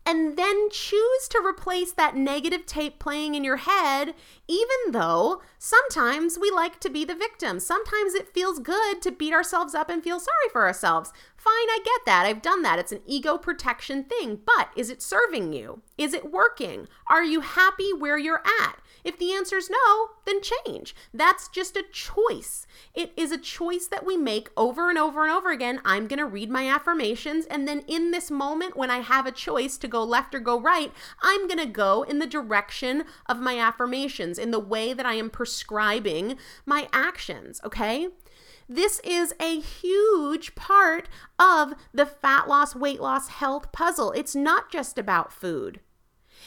And 0.05 0.37
then 0.37 0.69
choose 0.69 1.27
to 1.29 1.41
replace 1.43 1.91
that 1.93 2.15
negative 2.15 2.65
tape 2.65 2.99
playing 2.99 3.33
in 3.33 3.43
your 3.43 3.57
head, 3.57 4.13
even 4.47 4.91
though 4.91 5.41
sometimes 5.57 6.37
we 6.39 6.51
like 6.51 6.79
to 6.81 6.89
be 6.89 7.03
the 7.03 7.15
victim. 7.15 7.59
Sometimes 7.59 8.13
it 8.13 8.33
feels 8.33 8.59
good 8.59 9.01
to 9.01 9.11
beat 9.11 9.33
ourselves 9.33 9.73
up 9.73 9.89
and 9.89 10.03
feel 10.03 10.19
sorry 10.19 10.49
for 10.51 10.65
ourselves. 10.65 11.11
Fine, 11.35 11.53
I 11.53 11.79
get 11.83 12.05
that. 12.05 12.25
I've 12.25 12.41
done 12.43 12.61
that. 12.61 12.77
It's 12.77 12.91
an 12.91 13.01
ego 13.07 13.37
protection 13.37 14.03
thing. 14.03 14.39
But 14.45 14.69
is 14.75 14.89
it 14.91 15.01
serving 15.01 15.53
you? 15.53 15.81
Is 15.97 16.13
it 16.13 16.31
working? 16.31 16.87
Are 17.07 17.23
you 17.23 17.41
happy 17.41 17.91
where 17.91 18.17
you're 18.17 18.43
at? 18.61 18.75
If 19.05 19.19
the 19.19 19.33
answer 19.33 19.55
is 19.55 19.69
no, 19.69 20.07
then 20.25 20.41
change. 20.41 20.95
That's 21.13 21.47
just 21.47 21.77
a 21.77 21.83
choice. 21.83 22.65
It 22.95 23.13
is 23.15 23.31
a 23.31 23.37
choice 23.37 23.85
that 23.85 24.03
we 24.03 24.17
make 24.17 24.49
over 24.57 24.89
and 24.89 24.97
over 24.97 25.23
and 25.23 25.31
over 25.31 25.51
again. 25.51 25.79
I'm 25.85 26.07
going 26.07 26.17
to 26.17 26.25
read 26.25 26.49
my 26.49 26.67
affirmations, 26.67 27.45
and 27.45 27.67
then 27.67 27.81
in 27.87 28.09
this 28.09 28.31
moment, 28.31 28.75
when 28.75 28.89
I 28.89 29.01
have 29.01 29.27
a 29.27 29.31
choice 29.31 29.77
to 29.77 29.87
go 29.87 30.03
left 30.03 30.33
or 30.33 30.39
go 30.39 30.59
right, 30.59 30.91
I'm 31.21 31.47
going 31.47 31.59
to 31.59 31.67
go 31.67 32.01
in 32.01 32.17
the 32.17 32.25
direction 32.25 33.03
of 33.27 33.39
my 33.39 33.59
affirmations, 33.59 34.39
in 34.39 34.49
the 34.49 34.59
way 34.59 34.91
that 34.91 35.05
I 35.05 35.13
am 35.13 35.29
prescribing 35.29 36.37
my 36.65 36.87
actions, 36.91 37.61
okay? 37.63 38.07
This 38.67 38.99
is 39.03 39.35
a 39.39 39.59
huge 39.59 40.55
part 40.55 41.07
of 41.37 41.75
the 41.93 42.07
fat 42.07 42.47
loss, 42.47 42.75
weight 42.75 42.99
loss, 42.99 43.27
health 43.27 43.71
puzzle. 43.71 44.11
It's 44.13 44.35
not 44.35 44.71
just 44.71 44.97
about 44.97 45.31
food. 45.31 45.79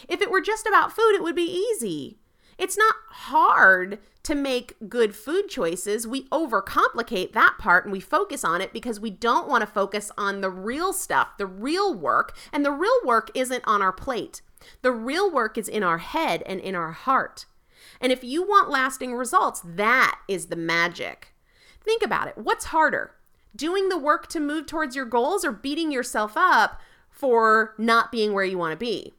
If 0.09 0.21
it 0.21 0.31
were 0.31 0.41
just 0.41 0.67
about 0.67 0.93
food, 0.93 1.15
it 1.15 1.23
would 1.23 1.37
be 1.37 1.43
easy. 1.43 2.19
It's 2.59 2.77
not 2.77 2.97
hard 3.11 4.01
to 4.25 4.35
make 4.35 4.77
good 4.89 5.15
food 5.15 5.49
choices. 5.49 6.07
We 6.07 6.25
overcomplicate 6.29 7.33
that 7.33 7.55
part 7.59 7.85
and 7.85 7.93
we 7.93 8.01
focus 8.01 8.45
on 8.45 8.61
it 8.61 8.73
because 8.73 8.99
we 8.99 9.11
don't 9.11 9.49
want 9.49 9.63
to 9.63 9.67
focus 9.67 10.11
on 10.19 10.41
the 10.41 10.51
real 10.51 10.93
stuff, 10.93 11.39
the 11.39 11.47
real 11.47 11.95
work. 11.95 12.37
And 12.53 12.65
the 12.65 12.73
real 12.73 13.01
work 13.05 13.31
isn't 13.35 13.65
on 13.67 13.81
our 13.81 13.93
plate. 13.93 14.43
The 14.83 14.93
real 14.93 15.31
work 15.31 15.57
is 15.57 15.69
in 15.69 15.85
our 15.85 15.99
head 15.99 16.43
and 16.47 16.61
in 16.61 16.75
our 16.75 16.93
heart. 16.93 17.47
And 18.01 18.13
if 18.13 18.25
you 18.25 18.43
want 18.43 18.71
lasting 18.71 19.15
results, 19.15 19.63
that 19.65 20.19
is 20.27 20.47
the 20.47 20.57
magic. 20.57 21.35
Think 21.83 22.03
about 22.03 22.29
it. 22.29 22.37
What's 22.37 22.67
harder? 22.67 23.13
Doing 23.55 23.89
the 23.89 23.99
work 23.99 24.27
to 24.29 24.41
move 24.41 24.67
towards 24.67 24.95
your 24.95 25.07
goals 25.07 25.45
or 25.45 25.53
beating 25.53 25.91
yourself 25.91 26.33
up 26.37 26.81
for 27.09 27.75
not 27.79 28.13
being 28.13 28.33
where 28.33 28.45
you 28.45 28.59
want 28.59 28.73
to 28.73 28.77
be? 28.77 29.15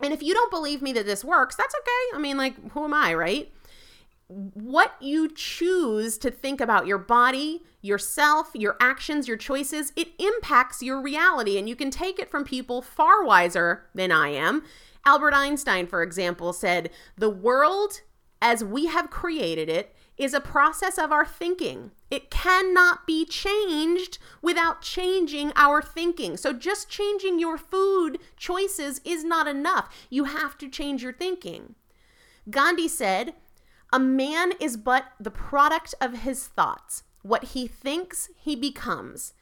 And 0.00 0.12
if 0.12 0.22
you 0.22 0.34
don't 0.34 0.50
believe 0.50 0.82
me 0.82 0.92
that 0.92 1.06
this 1.06 1.24
works, 1.24 1.56
that's 1.56 1.74
okay. 1.74 2.16
I 2.16 2.18
mean, 2.18 2.36
like, 2.36 2.72
who 2.72 2.84
am 2.84 2.94
I, 2.94 3.14
right? 3.14 3.52
What 4.28 4.94
you 5.00 5.28
choose 5.34 6.18
to 6.18 6.30
think 6.30 6.60
about 6.60 6.86
your 6.86 6.98
body, 6.98 7.62
yourself, 7.80 8.50
your 8.54 8.76
actions, 8.80 9.26
your 9.26 9.36
choices, 9.36 9.92
it 9.96 10.08
impacts 10.18 10.82
your 10.82 11.00
reality. 11.00 11.58
And 11.58 11.68
you 11.68 11.74
can 11.74 11.90
take 11.90 12.18
it 12.18 12.30
from 12.30 12.44
people 12.44 12.82
far 12.82 13.24
wiser 13.24 13.86
than 13.94 14.12
I 14.12 14.28
am. 14.28 14.64
Albert 15.04 15.34
Einstein, 15.34 15.86
for 15.86 16.02
example, 16.02 16.52
said, 16.52 16.90
The 17.16 17.30
world 17.30 18.02
as 18.40 18.62
we 18.62 18.86
have 18.86 19.10
created 19.10 19.68
it 19.68 19.94
is 20.18 20.34
a 20.34 20.40
process 20.40 20.98
of 20.98 21.12
our 21.12 21.24
thinking. 21.24 21.92
It 22.10 22.30
cannot 22.30 23.06
be 23.06 23.24
changed 23.24 24.18
without 24.42 24.82
changing 24.82 25.52
our 25.54 25.80
thinking. 25.80 26.36
So, 26.36 26.52
just 26.52 26.90
changing 26.90 27.38
your 27.38 27.56
food 27.56 28.18
choices 28.36 29.00
is 29.04 29.24
not 29.24 29.46
enough. 29.46 29.94
You 30.10 30.24
have 30.24 30.58
to 30.58 30.68
change 30.68 31.02
your 31.02 31.12
thinking. 31.12 31.76
Gandhi 32.50 32.88
said, 32.88 33.34
A 33.92 33.98
man 33.98 34.52
is 34.60 34.76
but 34.76 35.04
the 35.20 35.30
product 35.30 35.94
of 36.00 36.20
his 36.20 36.46
thoughts. 36.46 37.04
What 37.22 37.44
he 37.44 37.66
thinks, 37.66 38.30
he 38.36 38.56
becomes. 38.56 39.34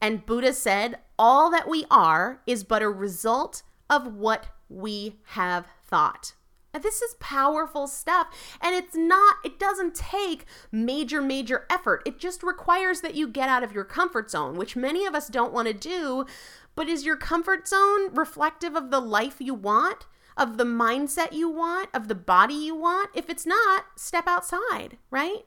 And 0.00 0.24
Buddha 0.26 0.52
said, 0.52 0.98
All 1.18 1.50
that 1.50 1.68
we 1.68 1.84
are 1.90 2.40
is 2.46 2.64
but 2.64 2.82
a 2.82 2.88
result 2.88 3.62
of 3.90 4.14
what 4.14 4.46
we 4.68 5.16
have 5.28 5.66
thought. 5.84 6.34
This 6.82 7.02
is 7.02 7.14
powerful 7.20 7.86
stuff. 7.86 8.28
And 8.60 8.74
it's 8.74 8.96
not, 8.96 9.36
it 9.44 9.58
doesn't 9.58 9.94
take 9.94 10.44
major, 10.70 11.20
major 11.20 11.66
effort. 11.70 12.02
It 12.06 12.18
just 12.18 12.42
requires 12.42 13.00
that 13.00 13.14
you 13.14 13.28
get 13.28 13.48
out 13.48 13.62
of 13.62 13.72
your 13.72 13.84
comfort 13.84 14.30
zone, 14.30 14.56
which 14.56 14.76
many 14.76 15.06
of 15.06 15.14
us 15.14 15.28
don't 15.28 15.52
want 15.52 15.68
to 15.68 15.74
do. 15.74 16.26
But 16.74 16.88
is 16.88 17.04
your 17.04 17.16
comfort 17.16 17.66
zone 17.66 18.14
reflective 18.14 18.76
of 18.76 18.90
the 18.90 19.00
life 19.00 19.36
you 19.40 19.54
want, 19.54 20.06
of 20.36 20.56
the 20.56 20.64
mindset 20.64 21.32
you 21.32 21.50
want, 21.50 21.88
of 21.92 22.08
the 22.08 22.14
body 22.14 22.54
you 22.54 22.76
want? 22.76 23.10
If 23.14 23.28
it's 23.28 23.44
not, 23.44 23.84
step 23.96 24.28
outside, 24.28 24.98
right? 25.10 25.44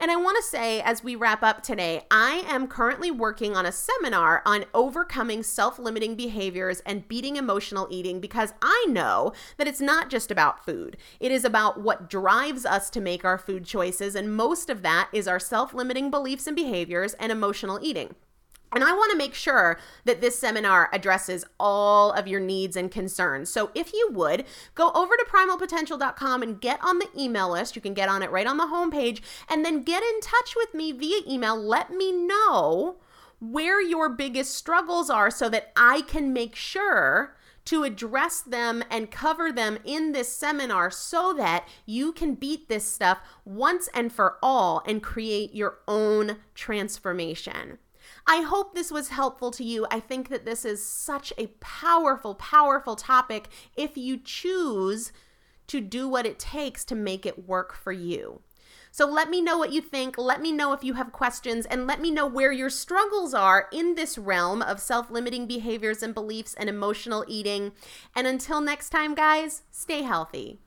And 0.00 0.12
I 0.12 0.16
want 0.16 0.36
to 0.36 0.48
say, 0.48 0.80
as 0.80 1.02
we 1.02 1.16
wrap 1.16 1.42
up 1.42 1.60
today, 1.60 2.06
I 2.08 2.44
am 2.46 2.68
currently 2.68 3.10
working 3.10 3.56
on 3.56 3.66
a 3.66 3.72
seminar 3.72 4.42
on 4.46 4.64
overcoming 4.72 5.42
self 5.42 5.76
limiting 5.76 6.14
behaviors 6.14 6.80
and 6.86 7.08
beating 7.08 7.34
emotional 7.34 7.88
eating 7.90 8.20
because 8.20 8.52
I 8.62 8.86
know 8.88 9.32
that 9.56 9.66
it's 9.66 9.80
not 9.80 10.08
just 10.08 10.30
about 10.30 10.64
food. 10.64 10.96
It 11.18 11.32
is 11.32 11.44
about 11.44 11.80
what 11.80 12.08
drives 12.08 12.64
us 12.64 12.90
to 12.90 13.00
make 13.00 13.24
our 13.24 13.38
food 13.38 13.64
choices, 13.64 14.14
and 14.14 14.36
most 14.36 14.70
of 14.70 14.82
that 14.82 15.08
is 15.12 15.26
our 15.26 15.40
self 15.40 15.74
limiting 15.74 16.12
beliefs 16.12 16.46
and 16.46 16.54
behaviors 16.54 17.14
and 17.14 17.32
emotional 17.32 17.80
eating. 17.82 18.14
And 18.72 18.84
I 18.84 18.92
want 18.92 19.10
to 19.12 19.18
make 19.18 19.34
sure 19.34 19.78
that 20.04 20.20
this 20.20 20.38
seminar 20.38 20.90
addresses 20.92 21.44
all 21.58 22.12
of 22.12 22.28
your 22.28 22.40
needs 22.40 22.76
and 22.76 22.90
concerns. 22.90 23.48
So 23.48 23.70
if 23.74 23.92
you 23.92 24.10
would, 24.12 24.44
go 24.74 24.90
over 24.92 25.16
to 25.16 25.26
primalpotential.com 25.28 26.42
and 26.42 26.60
get 26.60 26.82
on 26.84 26.98
the 26.98 27.08
email 27.16 27.50
list. 27.50 27.76
You 27.76 27.82
can 27.82 27.94
get 27.94 28.08
on 28.08 28.22
it 28.22 28.30
right 28.30 28.46
on 28.46 28.58
the 28.58 28.64
homepage 28.64 29.20
and 29.48 29.64
then 29.64 29.82
get 29.82 30.02
in 30.02 30.20
touch 30.20 30.54
with 30.54 30.74
me 30.74 30.92
via 30.92 31.20
email. 31.26 31.56
Let 31.56 31.90
me 31.90 32.12
know 32.12 32.96
where 33.40 33.80
your 33.80 34.08
biggest 34.08 34.54
struggles 34.54 35.08
are 35.08 35.30
so 35.30 35.48
that 35.48 35.72
I 35.76 36.02
can 36.02 36.32
make 36.32 36.54
sure 36.54 37.36
to 37.66 37.84
address 37.84 38.40
them 38.40 38.82
and 38.90 39.10
cover 39.10 39.52
them 39.52 39.78
in 39.84 40.12
this 40.12 40.32
seminar 40.32 40.90
so 40.90 41.34
that 41.34 41.68
you 41.84 42.12
can 42.12 42.34
beat 42.34 42.68
this 42.68 42.84
stuff 42.84 43.18
once 43.44 43.90
and 43.92 44.10
for 44.10 44.38
all 44.42 44.82
and 44.86 45.02
create 45.02 45.54
your 45.54 45.78
own 45.86 46.38
transformation. 46.54 47.78
I 48.30 48.42
hope 48.42 48.74
this 48.74 48.92
was 48.92 49.08
helpful 49.08 49.50
to 49.52 49.64
you. 49.64 49.86
I 49.90 50.00
think 50.00 50.28
that 50.28 50.44
this 50.44 50.66
is 50.66 50.84
such 50.84 51.32
a 51.38 51.46
powerful, 51.60 52.34
powerful 52.34 52.94
topic 52.94 53.48
if 53.74 53.96
you 53.96 54.18
choose 54.18 55.12
to 55.68 55.80
do 55.80 56.06
what 56.06 56.26
it 56.26 56.38
takes 56.38 56.84
to 56.84 56.94
make 56.94 57.24
it 57.24 57.48
work 57.48 57.72
for 57.72 57.90
you. 57.90 58.42
So 58.90 59.06
let 59.06 59.30
me 59.30 59.40
know 59.40 59.56
what 59.56 59.72
you 59.72 59.80
think. 59.80 60.18
Let 60.18 60.42
me 60.42 60.52
know 60.52 60.74
if 60.74 60.84
you 60.84 60.94
have 60.94 61.10
questions 61.10 61.64
and 61.64 61.86
let 61.86 62.02
me 62.02 62.10
know 62.10 62.26
where 62.26 62.52
your 62.52 62.68
struggles 62.68 63.32
are 63.32 63.66
in 63.72 63.94
this 63.94 64.18
realm 64.18 64.60
of 64.60 64.78
self 64.78 65.10
limiting 65.10 65.46
behaviors 65.46 66.02
and 66.02 66.12
beliefs 66.12 66.54
and 66.54 66.68
emotional 66.68 67.24
eating. 67.28 67.72
And 68.14 68.26
until 68.26 68.60
next 68.60 68.90
time, 68.90 69.14
guys, 69.14 69.62
stay 69.70 70.02
healthy. 70.02 70.58